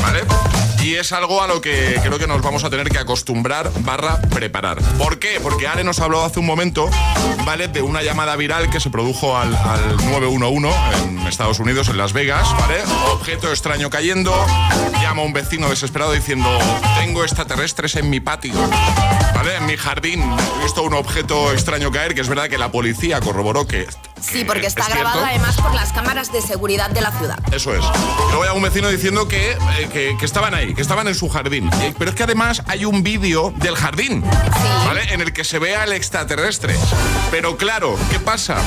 ¿vale? 0.03 0.19
Y 0.87 0.95
es 0.95 1.11
algo 1.11 1.43
a 1.43 1.47
lo 1.47 1.59
que 1.59 1.99
creo 2.01 2.17
que 2.17 2.27
nos 2.27 2.41
vamos 2.41 2.63
a 2.63 2.69
tener 2.69 2.87
que 2.87 2.97
acostumbrar 2.97 3.69
barra 3.81 4.21
preparar. 4.21 4.81
¿Por 4.97 5.19
qué? 5.19 5.37
Porque 5.43 5.67
Ale 5.67 5.83
nos 5.83 5.99
habló 5.99 6.23
hace 6.23 6.39
un 6.39 6.45
momento, 6.45 6.89
¿vale? 7.45 7.67
De 7.67 7.81
una 7.81 8.03
llamada 8.03 8.37
viral 8.37 8.69
que 8.69 8.79
se 8.79 8.89
produjo 8.89 9.37
al, 9.37 9.53
al 9.53 9.97
911 9.97 10.69
en 11.03 11.27
Estados 11.27 11.59
Unidos, 11.59 11.89
en 11.89 11.97
Las 11.97 12.13
Vegas, 12.13 12.47
¿vale? 12.57 12.75
Objeto 13.11 13.49
extraño 13.49 13.89
cayendo, 13.89 14.33
llama 15.01 15.23
un 15.23 15.33
vecino 15.33 15.69
desesperado 15.69 16.13
diciendo, 16.13 16.57
tengo 16.97 17.23
extraterrestres 17.23 17.97
en 17.97 18.09
mi 18.09 18.21
patio, 18.21 18.53
¿vale? 19.35 19.57
En 19.57 19.65
mi 19.65 19.75
jardín 19.75 20.23
he 20.23 20.63
visto 20.63 20.83
un 20.83 20.93
objeto 20.93 21.51
extraño 21.51 21.91
caer, 21.91 22.15
que 22.15 22.21
es 22.21 22.29
verdad 22.29 22.47
que 22.47 22.57
la 22.57 22.71
policía 22.71 23.19
corroboró 23.19 23.67
que... 23.67 23.87
Sí, 24.21 24.43
porque 24.43 24.61
que 24.61 24.67
está 24.67 24.81
es 24.81 24.87
cierto. 24.87 25.03
grabado 25.03 25.25
además 25.25 25.55
por 25.61 25.73
las 25.73 25.91
cámaras 25.93 26.31
de 26.31 26.41
seguridad 26.41 26.89
de 26.89 27.01
la 27.01 27.11
ciudad. 27.11 27.37
Eso 27.51 27.73
es. 27.73 27.83
Luego 28.29 28.43
hay 28.43 28.49
un 28.55 28.61
vecino 28.63 28.89
diciendo 28.89 29.27
que, 29.27 29.51
eh, 29.51 29.89
que, 29.91 30.15
que 30.19 30.25
estaban 30.25 30.53
ahí, 30.53 30.73
que 30.73 30.81
estaban 30.81 31.07
en 31.07 31.15
su 31.15 31.29
jardín. 31.29 31.69
Eh, 31.81 31.93
Pero 31.97 32.09
es 32.11 32.15
que 32.15 32.23
además 32.23 32.61
hay 32.67 32.85
un 32.85 33.03
vídeo 33.03 33.53
del 33.57 33.75
jardín, 33.75 34.23
¿vale? 34.85 35.13
En 35.13 35.21
el 35.21 35.33
que 35.33 35.43
se 35.43 35.59
ve 35.59 35.75
al 35.75 35.93
extraterrestre. 35.93 36.75
Pero 37.31 37.57
claro, 37.57 37.97
¿qué 38.11 38.19
pasa? 38.19 38.57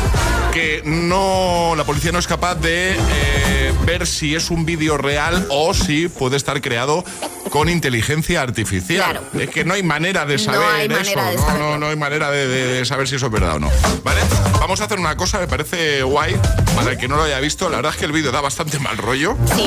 Que 0.52 0.82
no, 0.84 1.74
la 1.76 1.84
policía 1.84 2.12
no 2.12 2.18
es 2.18 2.26
capaz 2.26 2.54
de 2.56 2.96
eh, 2.98 3.72
ver 3.84 4.06
si 4.06 4.34
es 4.34 4.50
un 4.50 4.64
vídeo 4.64 4.96
real 4.98 5.46
o 5.50 5.74
si 5.74 6.08
puede 6.08 6.36
estar 6.36 6.60
creado 6.60 7.04
con 7.48 7.68
inteligencia 7.68 8.42
artificial. 8.42 9.20
Es 9.38 9.50
que 9.50 9.64
no 9.64 9.74
hay 9.74 9.82
manera 9.82 10.24
de 10.26 10.34
No 10.36 10.38
saber 10.44 10.92
eso. 10.92 11.16
manera 11.16 11.30
de 11.30 11.36
no, 11.36 11.58
no, 11.58 11.78
no 11.78 11.86
hay 11.88 11.96
manera 11.96 12.30
de, 12.30 12.46
de- 12.46 12.66
de 12.78 12.84
saber 12.84 13.08
si 13.08 13.16
eso 13.16 13.26
es 13.26 13.32
verdad 13.32 13.56
o 13.56 13.58
no. 13.60 13.70
¿Vale? 14.04 14.20
Vamos 14.60 14.80
a 14.80 14.84
hacer 14.84 14.98
una 14.98 15.16
cosa, 15.16 15.38
me 15.40 15.48
parece 15.48 16.02
guay, 16.02 16.36
para 16.76 16.92
el 16.92 16.98
que 16.98 17.08
no 17.08 17.16
lo 17.16 17.22
haya 17.24 17.40
visto. 17.40 17.68
La 17.70 17.76
verdad 17.76 17.92
es 17.92 17.98
que 17.98 18.04
el 18.06 18.12
vídeo 18.12 18.30
da 18.30 18.40
bastante 18.40 18.78
mal 18.78 18.96
rollo. 18.98 19.36
Sí. 19.54 19.64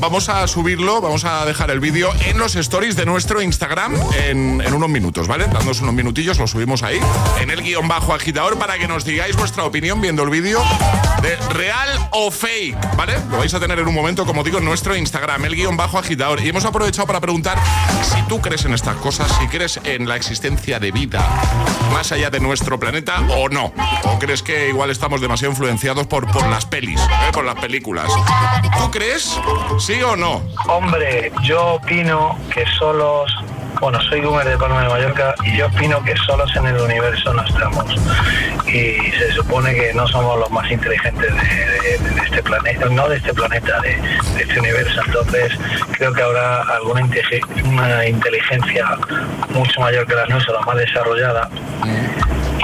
Vamos 0.00 0.28
a 0.28 0.46
subirlo, 0.46 1.00
vamos 1.00 1.24
a 1.24 1.44
dejar 1.44 1.70
el 1.72 1.80
vídeo 1.80 2.10
en 2.26 2.38
los 2.38 2.54
stories 2.54 2.94
de 2.94 3.04
nuestro 3.04 3.42
Instagram 3.42 3.96
en, 4.26 4.60
en 4.64 4.72
unos 4.74 4.88
minutos, 4.88 5.26
¿vale? 5.26 5.46
Dándonos 5.46 5.80
unos 5.80 5.92
minutillos, 5.94 6.38
lo 6.38 6.46
subimos 6.46 6.84
ahí, 6.84 7.00
en 7.40 7.50
el 7.50 7.62
guion 7.62 7.88
bajo 7.88 8.14
agitador, 8.14 8.58
para 8.58 8.78
que 8.78 8.86
nos 8.86 9.04
digáis 9.04 9.34
vuestra 9.34 9.64
opinión 9.64 10.00
viendo 10.00 10.22
el 10.22 10.30
vídeo 10.30 10.62
de 11.20 11.34
real 11.52 11.88
o 12.12 12.30
fake, 12.30 12.96
¿vale? 12.96 13.14
Lo 13.28 13.38
vais 13.38 13.52
a 13.54 13.58
tener 13.58 13.80
en 13.80 13.88
un 13.88 13.94
momento, 13.94 14.24
como 14.24 14.44
digo, 14.44 14.58
en 14.58 14.64
nuestro 14.66 14.94
Instagram, 14.94 15.44
el 15.46 15.56
guion 15.56 15.76
bajo 15.76 15.98
agitador. 15.98 16.40
Y 16.42 16.48
hemos 16.48 16.64
aprovechado 16.78 17.08
para 17.08 17.20
preguntar 17.20 17.58
si 18.02 18.22
tú 18.28 18.40
crees 18.40 18.64
en 18.64 18.72
estas 18.72 18.94
cosas, 18.98 19.28
si 19.40 19.48
crees 19.48 19.80
en 19.82 20.08
la 20.08 20.14
existencia 20.14 20.78
de 20.78 20.92
vida 20.92 21.18
más 21.92 22.12
allá 22.12 22.30
de 22.30 22.38
nuestro 22.38 22.78
planeta 22.78 23.20
o 23.36 23.48
no. 23.48 23.72
O 24.04 24.18
crees 24.20 24.44
que 24.44 24.68
igual 24.68 24.88
estamos 24.90 25.20
demasiado 25.20 25.50
influenciados 25.50 26.06
por, 26.06 26.30
por 26.30 26.46
las 26.46 26.66
pelis, 26.66 27.00
¿eh? 27.00 27.32
por 27.32 27.44
las 27.44 27.56
películas. 27.56 28.06
¿Tú 28.78 28.92
crees? 28.92 29.40
¿Sí 29.80 30.00
o 30.02 30.14
no? 30.14 30.40
Hombre, 30.68 31.32
yo 31.42 31.74
opino 31.74 32.38
que 32.54 32.64
solos, 32.78 33.28
bueno, 33.80 34.00
soy 34.02 34.20
Gumer 34.20 34.46
de 34.48 34.58
Palma 34.58 34.82
de 34.82 34.88
Mallorca 34.88 35.34
y 35.44 35.56
yo 35.56 35.66
opino 35.66 36.02
que 36.02 36.14
solos 36.26 36.54
en 36.56 36.66
el 36.66 36.76
universo 36.80 37.32
no 37.32 37.42
estamos. 37.44 37.84
Y 38.66 39.10
se 39.12 39.32
supone 39.34 39.74
que 39.74 39.94
no 39.94 40.06
somos 40.08 40.38
los 40.38 40.50
más 40.50 40.70
inteligentes 40.70 41.32
de, 41.34 41.98
de- 41.98 41.98
de 42.14 42.20
este 42.22 42.42
planeta, 42.42 42.86
no 42.90 43.08
de 43.08 43.16
este 43.16 43.32
planeta, 43.32 43.80
de, 43.80 43.96
de 44.36 44.42
este 44.42 44.60
universo. 44.60 45.00
Entonces, 45.06 45.52
creo 45.92 46.12
que 46.12 46.22
habrá 46.22 46.62
alguna 46.62 47.00
inte- 47.02 47.40
una 47.64 48.06
inteligencia 48.06 48.86
mucho 49.50 49.80
mayor 49.80 50.06
que 50.06 50.14
la 50.14 50.26
nuestra, 50.26 50.54
la 50.54 50.60
más 50.62 50.76
desarrollada. 50.76 51.48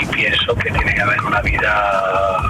Y 0.01 0.07
pienso 0.07 0.55
que 0.57 0.71
tiene 0.71 0.95
que 0.95 1.01
haber 1.01 1.23
una 1.23 1.41
vida 1.41 2.41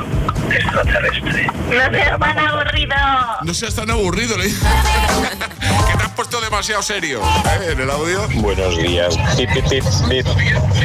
extraterrestre. 0.51 1.47
No 1.71 1.91
seas 1.93 2.19
tan 2.19 2.39
aburrido. 2.39 2.97
No 3.43 3.55
seas 3.55 3.75
tan 3.75 3.91
aburrido, 3.91 4.37
le 4.39 4.45
puesto 6.15 6.41
demasiado 6.41 6.83
serio 6.83 7.21
¿eh? 7.21 7.73
en 7.73 7.81
el 7.81 7.91
audio. 7.91 8.29
Buenos 8.37 8.77
días. 8.77 9.17
Pip, 9.37 9.51
pip, 9.53 9.85
pip. 10.09 10.27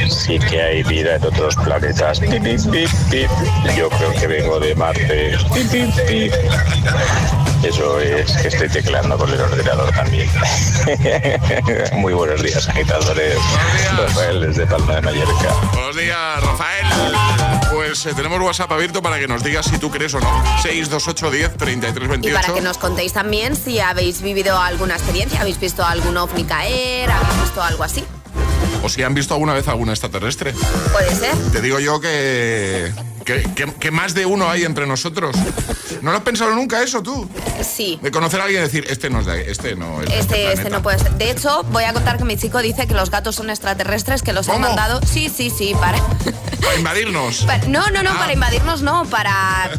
Sí 0.09 0.39
que 0.39 0.61
hay 0.61 0.83
vida 0.83 1.15
en 1.15 1.23
otros 1.23 1.55
planetas. 1.55 2.19
Pip, 2.19 2.31
pip, 2.31 2.59
pip, 2.71 2.89
pip. 3.11 3.29
Yo 3.77 3.89
creo 3.89 4.13
que 4.13 4.27
vengo 4.27 4.59
de 4.59 4.75
Marte. 4.75 5.37
Pip, 5.53 5.71
pip, 5.71 5.95
pip. 6.07 6.33
Eso 7.63 7.99
es 7.99 8.31
que 8.37 8.47
estoy 8.47 8.69
tecleando 8.69 9.17
con 9.17 9.31
el 9.31 9.39
ordenador 9.39 9.91
también. 9.91 10.29
Muy 11.93 12.13
buenos 12.13 12.41
días, 12.41 12.67
agitadores. 12.67 13.37
Rafael 13.97 14.41
desde 14.41 14.65
Palma 14.65 14.95
de 14.95 15.01
Mallorca. 15.01 15.53
Buenos 15.73 15.95
días, 15.95 16.43
Rafael. 16.43 16.87
Pues 17.89 18.05
eh, 18.05 18.13
tenemos 18.15 18.39
WhatsApp 18.39 18.71
abierto 18.71 19.01
para 19.01 19.17
que 19.17 19.27
nos 19.27 19.43
digas 19.43 19.65
si 19.65 19.79
tú 19.79 19.89
crees 19.89 20.13
o 20.13 20.19
no. 20.19 20.43
628 20.61 21.31
10 21.31 21.57
33 21.57 22.05
Y 22.05 22.07
28. 22.07 22.39
para 22.39 22.53
que 22.53 22.61
nos 22.61 22.77
contéis 22.77 23.13
también 23.13 23.55
si 23.55 23.79
habéis 23.79 24.21
vivido 24.21 24.59
alguna 24.59 24.93
experiencia, 24.93 25.41
habéis 25.41 25.59
visto 25.59 25.83
algún 25.83 26.15
ovni 26.15 26.43
caer, 26.43 27.09
habéis 27.09 27.41
visto 27.41 27.63
algo 27.63 27.83
así. 27.83 28.05
O 28.83 28.89
si 28.89 29.01
han 29.01 29.15
visto 29.15 29.33
alguna 29.33 29.55
vez 29.55 29.67
algún 29.67 29.89
extraterrestre. 29.89 30.53
Puede 30.91 31.15
ser. 31.15 31.35
Te 31.51 31.61
digo 31.61 31.79
yo 31.79 31.99
que, 31.99 32.93
que, 33.29 33.43
que- 33.53 33.73
que 33.73 33.91
más 33.91 34.13
de 34.15 34.25
uno 34.25 34.49
hay 34.49 34.63
entre 34.63 34.87
nosotros. 34.87 35.35
¿No 36.01 36.11
lo 36.11 36.17
has 36.17 36.23
pensado 36.23 36.55
nunca 36.55 36.81
eso 36.81 37.03
tú? 37.03 37.29
Sí. 37.61 37.99
De 38.01 38.09
conocer 38.11 38.39
a 38.41 38.45
alguien 38.45 38.61
y 38.61 38.65
decir, 38.65 38.85
este 38.89 39.09
no 39.09 39.19
es 39.19 39.25
de 39.27 39.51
este 39.51 39.75
no 39.75 40.01
es 40.01 40.09
Este, 40.09 40.19
este 40.19 40.51
planeta. 40.63 40.69
no 40.69 40.81
puede 40.81 40.99
ser. 40.99 41.11
De 41.13 41.29
hecho, 41.29 41.63
voy 41.71 41.83
a 41.83 41.93
contar 41.93 42.17
que 42.17 42.23
mi 42.23 42.37
chico 42.37 42.59
dice 42.61 42.87
que 42.87 42.93
los 42.93 43.11
gatos 43.11 43.35
son 43.35 43.49
extraterrestres, 43.49 44.21
que 44.23 44.33
los 44.33 44.49
han 44.49 44.61
mandado. 44.61 44.99
Sí, 45.05 45.29
sí, 45.29 45.49
sí, 45.49 45.73
para. 45.79 45.99
Para 46.61 46.75
invadirnos. 46.77 47.45
No, 47.67 47.87
no, 47.91 48.01
no, 48.03 48.11
Ah. 48.11 48.17
para 48.19 48.33
invadirnos 48.33 48.81
no, 48.81 49.05
para, 49.05 49.69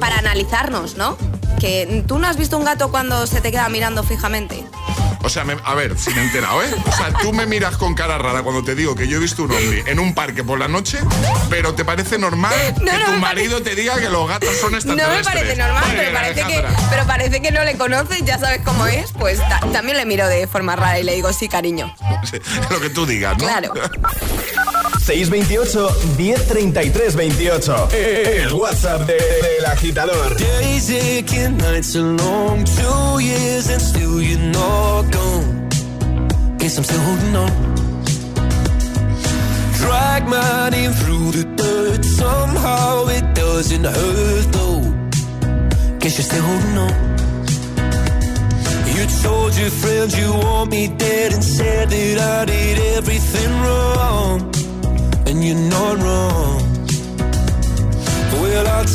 para 0.00 0.18
analizarnos, 0.18 0.96
¿no? 0.96 1.16
Que 1.60 2.04
tú 2.06 2.18
no 2.18 2.26
has 2.26 2.36
visto 2.36 2.58
un 2.58 2.64
gato 2.64 2.90
cuando 2.90 3.26
se 3.26 3.40
te 3.40 3.50
queda 3.50 3.68
mirando 3.68 4.02
fijamente. 4.02 4.62
O 5.22 5.28
sea, 5.28 5.44
me- 5.44 5.56
a 5.64 5.74
ver, 5.74 5.98
si 5.98 6.10
me 6.10 6.20
he 6.20 6.24
enterado, 6.24 6.62
¿eh? 6.62 6.70
O 6.86 6.92
sea, 6.92 7.12
tú 7.20 7.32
me 7.32 7.44
miras 7.46 7.76
con 7.76 7.94
cara 7.94 8.18
rara 8.18 8.42
cuando 8.42 8.62
te 8.62 8.74
digo 8.74 8.94
que 8.94 9.08
yo 9.08 9.16
he 9.16 9.20
visto 9.20 9.42
un 9.42 9.50
ovni 9.52 9.82
en 9.86 9.98
un 9.98 10.14
parque 10.14 10.44
por 10.44 10.58
la 10.58 10.68
noche, 10.68 10.98
pero 11.50 11.74
¿te 11.74 11.84
parece 11.84 12.18
normal 12.18 12.54
No, 12.80 12.92
que 12.92 12.98
no 12.98 13.04
tu 13.06 13.12
marido 13.14 13.62
te 13.62 13.74
diga 13.74 13.96
que 13.98 14.08
los 14.08 14.28
gatos 14.28 14.56
son 14.60 14.72
No 14.72 14.78
extraterrestres? 14.78 15.26
me 15.26 15.40
parece 15.40 15.56
normal, 15.56 15.84
pero 15.96 16.12
parece, 16.12 16.42
que, 16.44 16.64
pero 16.90 17.06
parece 17.06 17.42
que 17.42 17.50
no 17.50 17.64
le 17.64 17.76
conoces, 17.76 18.24
ya 18.24 18.38
sabes 18.38 18.60
cómo 18.64 18.86
es. 18.86 19.12
Pues 19.12 19.38
ta- 19.40 19.60
también 19.72 19.96
le 19.96 20.06
miro 20.06 20.26
de 20.28 20.46
forma 20.46 20.76
rara 20.76 20.98
y 21.00 21.02
le 21.02 21.14
digo, 21.14 21.32
sí, 21.32 21.48
cariño. 21.48 21.94
Lo 22.70 22.80
que 22.80 22.90
tú 22.90 23.04
digas, 23.06 23.36
¿no? 23.38 23.44
Claro. 23.44 23.72
628 25.08 25.96
1033 26.18 27.12
28. 27.12 28.42
El 28.42 28.52
WhatsApp 28.52 29.06
de- 29.06 29.16
del 29.16 29.64
agitador. 29.64 30.36
Days 30.36 30.90
aching, 30.90 31.56
nights 31.56 31.96
are 31.96 32.02
long, 32.02 32.62
two 32.64 33.18
years 33.18 33.70
and 33.70 33.80
still 33.80 34.20
you're 34.20 34.38
not 34.52 35.10
gone. 35.10 35.68
Guess 36.58 36.76
I'm 36.76 36.84
still 36.84 37.00
holding 37.00 37.36
on. 37.36 37.50
Drag 39.80 40.28
my 40.28 40.68
name 40.68 40.92
through 40.92 41.30
the 41.32 41.44
dirt, 41.56 42.04
somehow 42.04 43.06
it 43.08 43.24
doesn't 43.34 43.84
hurt 43.84 44.52
though. 44.52 44.82
Guess 46.00 46.18
you're 46.18 46.28
still 46.30 46.42
holding 46.42 46.78
on. 46.86 47.08
You 48.94 49.06
told 49.22 49.56
your 49.56 49.70
friends 49.70 50.18
you 50.18 50.32
want 50.34 50.70
me 50.70 50.88
dead 50.88 51.32
and 51.32 51.42
said 51.42 51.88
that 51.88 52.18
I 52.18 52.44
did 52.44 52.78
everything 52.98 53.37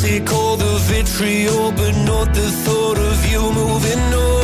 Take 0.04 0.30
all 0.34 0.58
the 0.58 0.76
vitriol, 0.90 1.72
but 1.72 1.96
not 2.04 2.34
the 2.34 2.48
thought 2.64 2.98
of 2.98 3.32
you 3.32 3.40
moving 3.52 4.00
on. 4.12 4.43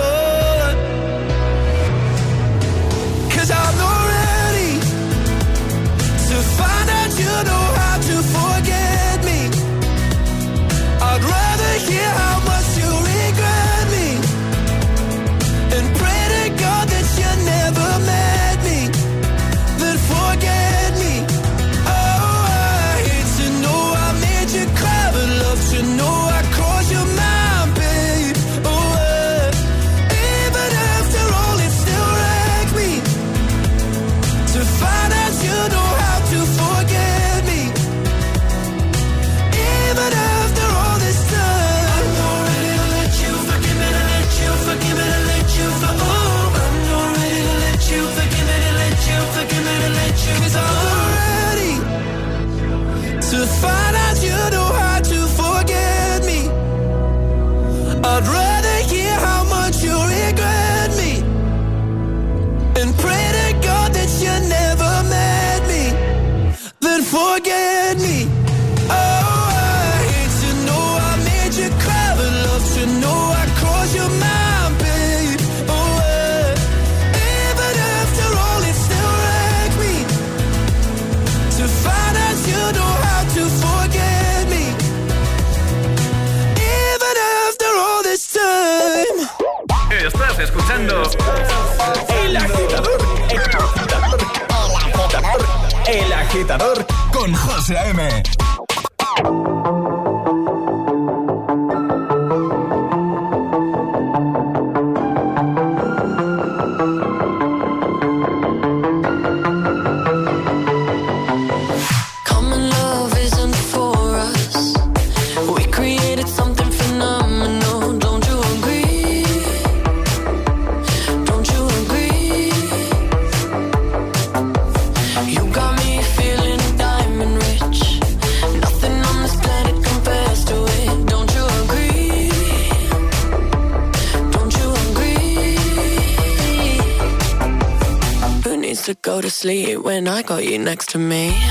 got 140.31 140.45
you 140.45 140.57
next 140.57 140.87
to 140.87 140.97
me. 140.97 141.50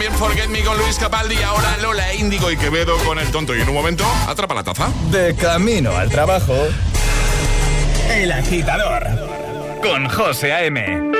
También 0.00 0.18
Forget 0.18 0.48
Me 0.48 0.62
con 0.62 0.78
Luis 0.78 0.98
Capaldi, 0.98 1.42
ahora 1.42 1.76
Lola 1.76 2.14
Índigo 2.14 2.50
y 2.50 2.56
Quevedo 2.56 2.96
con 3.04 3.18
el 3.18 3.30
tonto. 3.30 3.54
Y 3.54 3.60
en 3.60 3.68
un 3.68 3.74
momento, 3.74 4.02
atrapa 4.26 4.54
la 4.54 4.62
taza. 4.62 4.88
De 5.10 5.36
camino 5.36 5.94
al 5.94 6.08
trabajo. 6.08 6.54
El 8.08 8.32
agitador. 8.32 9.06
Con 9.82 10.08
José 10.08 10.54
A.M. 10.54 11.19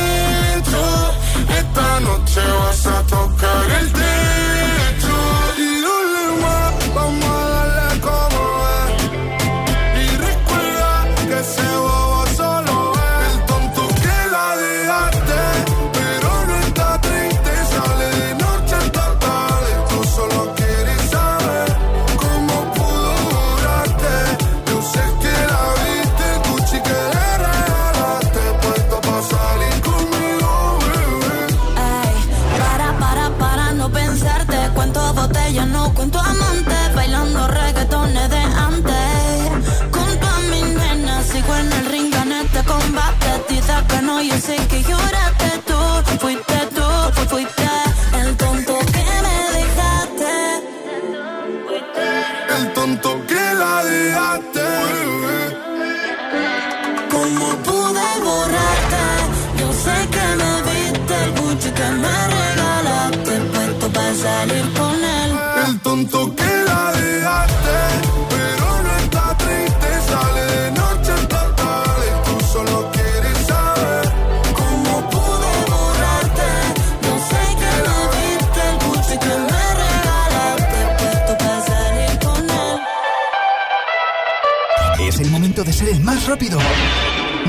Rápido. 86.27 86.59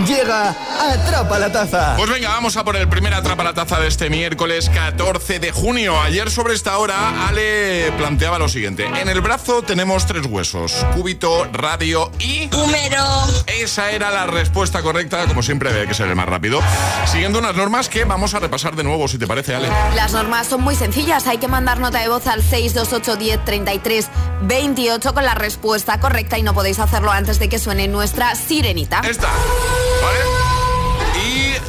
Llega 0.06 0.54
Atrapa 0.90 1.38
la 1.38 1.52
Taza. 1.52 1.94
Pues 1.96 2.10
venga, 2.10 2.30
vamos 2.30 2.56
a 2.56 2.64
por 2.64 2.74
el 2.74 2.88
primer 2.88 3.14
atrapa 3.14 3.44
la 3.44 3.54
taza 3.54 3.78
de 3.78 3.86
este 3.86 4.10
miércoles 4.10 4.68
14 4.68 5.38
de 5.38 5.52
junio. 5.52 6.00
Ayer 6.00 6.28
sobre 6.28 6.54
esta 6.54 6.76
hora 6.78 7.28
Ale 7.28 7.92
planteaba 7.96 8.38
lo 8.38 8.48
siguiente. 8.48 8.86
En 8.86 9.08
el 9.08 9.20
brazo 9.20 9.62
tenemos 9.62 10.06
tres 10.06 10.26
huesos, 10.26 10.84
cúbito, 10.94 11.44
radio 11.52 12.10
y... 12.18 12.46
Número. 12.46 13.04
Esa 13.46 13.92
era 13.92 14.10
la 14.10 14.26
respuesta 14.26 14.82
correcta, 14.82 15.26
como 15.26 15.42
siempre 15.42 15.70
hay 15.70 15.86
que 15.86 15.94
ser 15.94 16.08
el 16.08 16.16
más 16.16 16.26
rápido. 16.26 16.60
Siguiendo 17.06 17.38
unas 17.38 17.54
normas 17.54 17.88
que 17.88 18.04
vamos 18.04 18.34
a 18.34 18.40
repasar 18.40 18.74
de 18.74 18.82
nuevo, 18.82 19.06
si 19.06 19.18
te 19.18 19.28
parece, 19.28 19.54
Ale. 19.54 19.68
Las 19.94 20.12
normas 20.12 20.48
son 20.48 20.62
muy 20.62 20.74
sencillas. 20.74 21.28
Hay 21.28 21.38
que 21.38 21.48
mandar 21.48 21.78
nota 21.78 22.00
de 22.00 22.08
voz 22.08 22.26
al 22.26 22.42
628 22.42 23.16
10 23.16 23.44
33 23.44 24.08
28 24.42 25.14
con 25.14 25.24
la 25.24 25.34
respuesta 25.34 26.00
correcta 26.00 26.38
y 26.38 26.42
no 26.42 26.54
podéis 26.54 26.80
hacerlo 26.80 27.12
antes 27.12 27.38
de 27.38 27.48
que 27.48 27.60
suene 27.60 27.86
nuestra 27.86 28.34
sirenita. 28.34 29.00
Esta, 29.04 29.28
¿vale? 29.28 30.31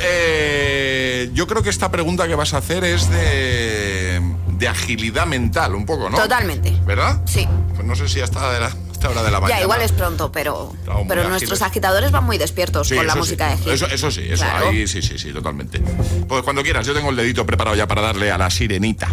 Eh, 0.06 1.30
yo 1.34 1.48
creo 1.48 1.64
que 1.64 1.70
esta 1.70 1.90
pregunta 1.92 2.28
que 2.28 2.36
vas 2.36 2.54
a 2.54 2.58
hacer 2.58 2.84
es 2.84 3.10
de, 3.10 4.22
de 4.58 4.68
agilidad 4.68 5.26
mental, 5.26 5.76
un 5.76 5.86
poco, 5.86 6.10
¿no? 6.10 6.18
Totalmente. 6.18 6.72
¿Verdad? 6.86 7.22
Sí. 7.26 7.48
Pues 7.76 7.88
no 7.88 7.96
sé 7.96 8.08
si 8.10 8.22
hasta 8.22 8.52
de 8.54 8.60
la, 8.60 8.68
hora 9.10 9.24
de 9.24 9.32
la 9.32 9.40
mañana. 9.40 9.60
Ya, 9.60 9.64
igual 9.64 9.82
es 9.82 9.92
pronto, 9.92 10.32
pero, 10.32 10.72
Estamos 10.80 11.06
pero 11.08 11.22
ágiles. 11.22 11.30
nuestros 11.30 11.62
agitadores 11.62 12.12
van 12.12 12.24
muy 12.26 12.38
despiertos 12.38 12.88
Sí, 12.88 12.96
con 12.96 13.06
la 13.08 13.16
música 13.16 13.50
sí. 13.52 13.58
de 13.58 13.64
hit. 13.64 13.74
Eso, 13.74 13.88
eso 13.88 14.12
sí, 14.12 14.22
eso 14.30 14.44
Claro. 14.44 14.70
ahí 14.70 14.88
sí, 14.88 15.02
sí, 15.02 15.18
sí, 15.18 15.32
totalmente. 15.34 15.80
Pues 16.28 16.44
cuando 16.44 16.64
quieras, 16.64 16.86
yo 16.86 16.94
tengo 16.94 17.10
el 17.10 17.16
dedito 17.16 17.46
preparado 17.46 17.76
ya 17.76 17.88
para 17.88 18.02
darle 18.02 18.32
a 18.32 18.38
la 18.38 18.50
sirenita. 18.50 19.10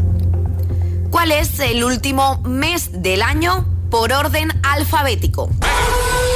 ¿Cuál 1.10 1.32
es 1.32 1.58
el 1.58 1.82
último 1.82 2.40
mes 2.44 2.90
del 3.02 3.22
año 3.22 3.66
por 3.90 4.12
orden 4.12 4.48
alfabético? 4.62 5.50
¡Rápido! 5.58 6.29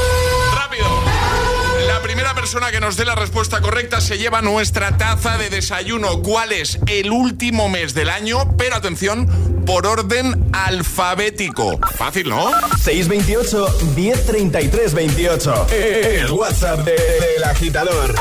Primera 2.25 2.41
persona 2.41 2.71
que 2.71 2.81
nos 2.81 2.97
dé 2.97 3.05
la 3.05 3.15
respuesta 3.15 3.61
correcta 3.61 4.01
se 4.01 4.17
lleva 4.17 4.41
nuestra 4.41 4.97
taza 4.97 5.37
de 5.37 5.51
desayuno. 5.51 6.23
¿Cuál 6.23 6.53
es 6.53 6.79
el 6.87 7.11
último 7.11 7.69
mes 7.69 7.93
del 7.93 8.09
año? 8.09 8.57
Pero 8.57 8.77
atención, 8.77 9.27
por 9.67 9.87
orden 9.87 10.49
alfabético. 10.55 11.79
Fácil, 11.99 12.31
¿no? 12.31 12.51
628 12.83 13.67
1033 13.95 14.95
28. 14.95 15.67
El 15.71 16.31
WhatsApp 16.31 16.79
de- 16.87 16.93
del 17.37 17.45
agitador. 17.45 18.15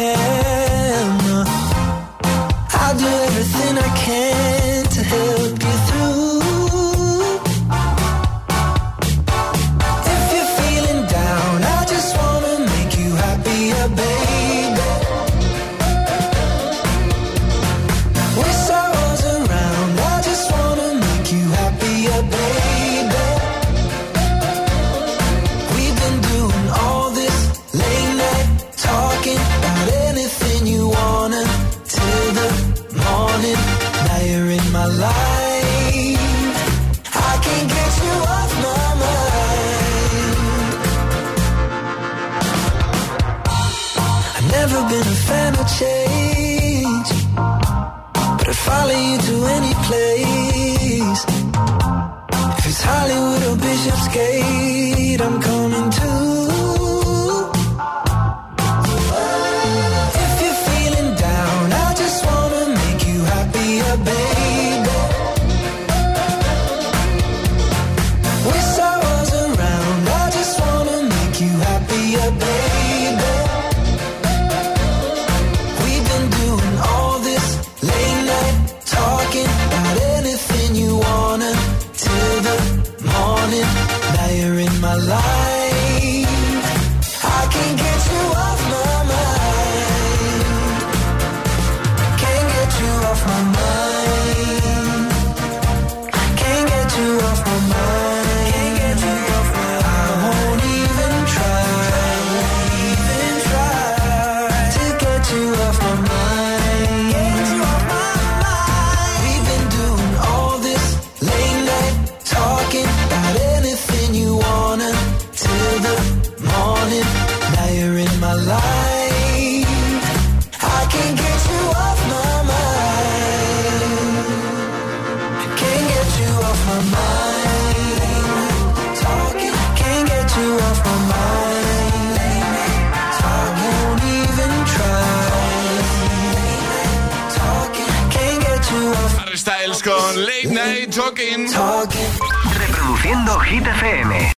care. 0.00 0.39